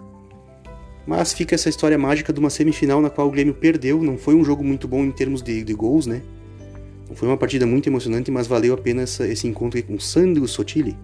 Mas 1.08 1.32
fica 1.32 1.56
essa 1.56 1.70
história 1.70 1.98
mágica 1.98 2.34
de 2.34 2.40
uma 2.40 2.50
semifinal 2.50 3.02
na 3.02 3.10
qual 3.10 3.30
o 3.30 3.32
Grêmio 3.32 3.54
perdeu, 3.54 4.04
não 4.04 4.18
foi 4.18 4.36
um 4.36 4.44
jogo 4.44 4.62
muito 4.62 4.90
bom 4.90 5.06
em 5.06 5.12
termos 5.12 5.42
de, 5.42 5.64
de 5.64 5.74
gols, 5.74 6.06
né? 6.06 6.22
Foi 7.16 7.30
uma 7.30 7.38
partida 7.38 7.66
muito 7.66 7.88
emocionante, 7.88 8.30
mas 8.30 8.46
valeu 8.46 8.74
a 8.74 8.78
pena 8.78 9.04
esse 9.04 9.48
encontro 9.48 9.82
com 9.84 9.98
Sandro 9.98 10.46
Sotile. 10.46 10.98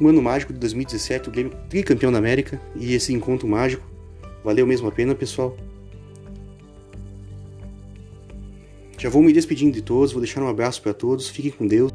Um 0.00 0.06
ano 0.06 0.22
mágico 0.22 0.52
de 0.52 0.60
2017, 0.60 1.28
o 1.28 1.32
Grêmio 1.32 1.52
tricampeão 1.68 2.12
da 2.12 2.18
América, 2.18 2.60
e 2.76 2.94
esse 2.94 3.12
encontro 3.12 3.48
mágico 3.48 3.84
valeu 4.44 4.64
mesmo 4.64 4.86
a 4.86 4.92
pena, 4.92 5.16
pessoal. 5.16 5.56
Já 8.96 9.08
vou 9.08 9.22
me 9.22 9.32
despedindo 9.32 9.72
de 9.72 9.82
todos, 9.82 10.12
vou 10.12 10.22
deixar 10.22 10.40
um 10.42 10.48
abraço 10.48 10.80
para 10.80 10.94
todos, 10.94 11.28
fiquem 11.28 11.50
com 11.50 11.66
Deus. 11.66 11.92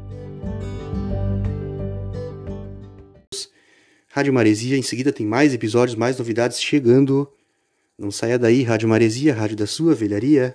Rádio 4.14 4.32
Maresia, 4.32 4.76
em 4.76 4.82
seguida 4.82 5.12
tem 5.12 5.26
mais 5.26 5.52
episódios, 5.52 5.96
mais 5.96 6.16
novidades 6.16 6.62
chegando. 6.62 7.28
Não 7.98 8.12
saia 8.12 8.38
daí, 8.38 8.62
Rádio 8.62 8.88
Maresia, 8.88 9.34
Rádio 9.34 9.56
da 9.56 9.66
Sua 9.66 9.92
Velharia. 9.92 10.54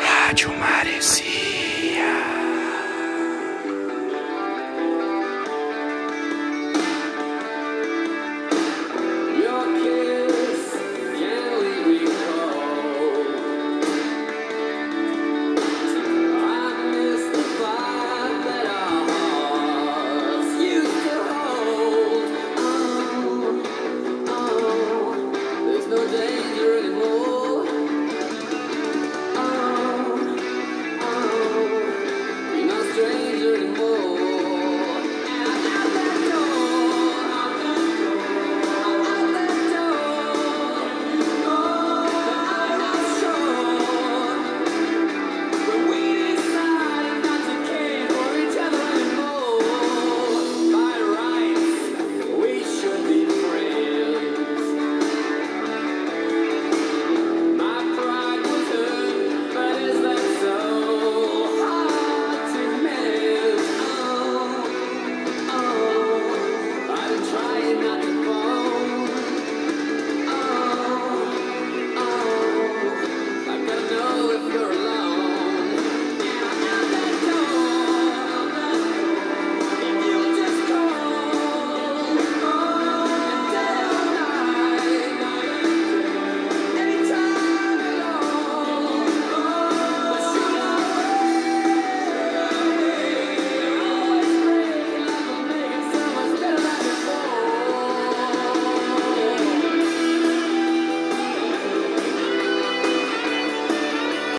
Rádio 0.00 0.50
Maresia. 0.58 1.27